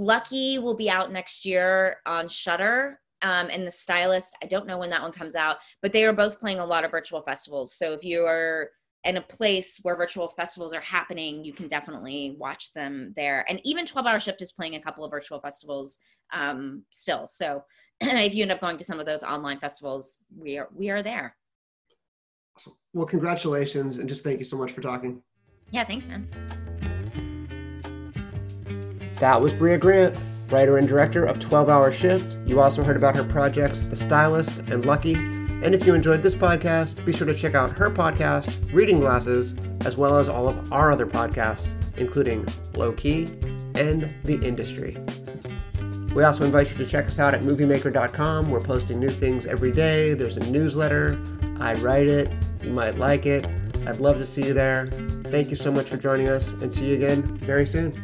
Lucky 0.00 0.58
will 0.58 0.74
be 0.74 0.88
out 0.88 1.12
next 1.12 1.44
year 1.44 1.98
on 2.06 2.26
Shudder. 2.26 2.98
Um, 3.20 3.48
and 3.50 3.66
the 3.66 3.70
stylist, 3.70 4.34
I 4.42 4.46
don't 4.46 4.66
know 4.66 4.78
when 4.78 4.88
that 4.88 5.02
one 5.02 5.12
comes 5.12 5.36
out, 5.36 5.58
but 5.82 5.92
they 5.92 6.06
are 6.06 6.12
both 6.14 6.40
playing 6.40 6.58
a 6.58 6.64
lot 6.64 6.86
of 6.86 6.90
virtual 6.90 7.20
festivals. 7.20 7.74
So 7.76 7.92
if 7.92 8.02
you 8.02 8.22
are 8.22 8.70
in 9.04 9.18
a 9.18 9.20
place 9.20 9.78
where 9.82 9.94
virtual 9.94 10.28
festivals 10.28 10.72
are 10.72 10.80
happening, 10.80 11.44
you 11.44 11.52
can 11.52 11.68
definitely 11.68 12.34
watch 12.38 12.72
them 12.72 13.12
there. 13.14 13.44
And 13.46 13.60
even 13.62 13.84
12 13.84 14.06
Hour 14.06 14.18
Shift 14.18 14.40
is 14.40 14.52
playing 14.52 14.76
a 14.76 14.80
couple 14.80 15.04
of 15.04 15.10
virtual 15.10 15.38
festivals 15.38 15.98
um, 16.32 16.82
still. 16.88 17.26
So 17.26 17.62
if 18.00 18.34
you 18.34 18.40
end 18.40 18.52
up 18.52 18.60
going 18.62 18.78
to 18.78 18.84
some 18.84 19.00
of 19.00 19.04
those 19.04 19.22
online 19.22 19.60
festivals, 19.60 20.24
we 20.34 20.56
are 20.56 20.70
we 20.74 20.88
are 20.88 21.02
there. 21.02 21.36
Awesome. 22.56 22.74
Well, 22.94 23.06
congratulations, 23.06 23.98
and 23.98 24.08
just 24.08 24.24
thank 24.24 24.38
you 24.38 24.46
so 24.46 24.56
much 24.56 24.72
for 24.72 24.80
talking. 24.80 25.22
Yeah, 25.72 25.84
thanks, 25.84 26.08
man. 26.08 26.26
That 29.20 29.42
was 29.42 29.54
Brea 29.54 29.76
Grant, 29.76 30.16
writer 30.48 30.78
and 30.78 30.88
director 30.88 31.26
of 31.26 31.38
12 31.38 31.68
Hour 31.68 31.92
Shift. 31.92 32.38
You 32.46 32.58
also 32.58 32.82
heard 32.82 32.96
about 32.96 33.14
her 33.16 33.22
projects, 33.22 33.82
The 33.82 33.94
Stylist 33.94 34.60
and 34.60 34.86
Lucky. 34.86 35.12
And 35.12 35.74
if 35.74 35.86
you 35.86 35.94
enjoyed 35.94 36.22
this 36.22 36.34
podcast, 36.34 37.04
be 37.04 37.12
sure 37.12 37.26
to 37.26 37.34
check 37.34 37.54
out 37.54 37.70
her 37.72 37.90
podcast, 37.90 38.72
Reading 38.72 38.98
Glasses, 38.98 39.54
as 39.84 39.98
well 39.98 40.16
as 40.16 40.26
all 40.26 40.48
of 40.48 40.72
our 40.72 40.90
other 40.90 41.06
podcasts, 41.06 41.74
including 41.98 42.48
Low 42.74 42.92
Key 42.92 43.24
and 43.74 44.14
The 44.24 44.40
Industry. 44.42 44.96
We 46.14 46.24
also 46.24 46.44
invite 46.44 46.70
you 46.70 46.78
to 46.78 46.86
check 46.86 47.06
us 47.06 47.18
out 47.18 47.34
at 47.34 47.42
moviemaker.com. 47.42 48.50
We're 48.50 48.60
posting 48.60 48.98
new 48.98 49.10
things 49.10 49.44
every 49.44 49.70
day. 49.70 50.14
There's 50.14 50.38
a 50.38 50.50
newsletter. 50.50 51.20
I 51.60 51.74
write 51.74 52.06
it. 52.06 52.32
You 52.62 52.70
might 52.70 52.96
like 52.96 53.26
it. 53.26 53.44
I'd 53.86 54.00
love 54.00 54.16
to 54.16 54.24
see 54.24 54.46
you 54.46 54.54
there. 54.54 54.86
Thank 55.24 55.50
you 55.50 55.56
so 55.56 55.70
much 55.70 55.90
for 55.90 55.98
joining 55.98 56.28
us 56.30 56.52
and 56.54 56.72
see 56.72 56.88
you 56.88 56.94
again 56.94 57.22
very 57.36 57.66
soon. 57.66 58.02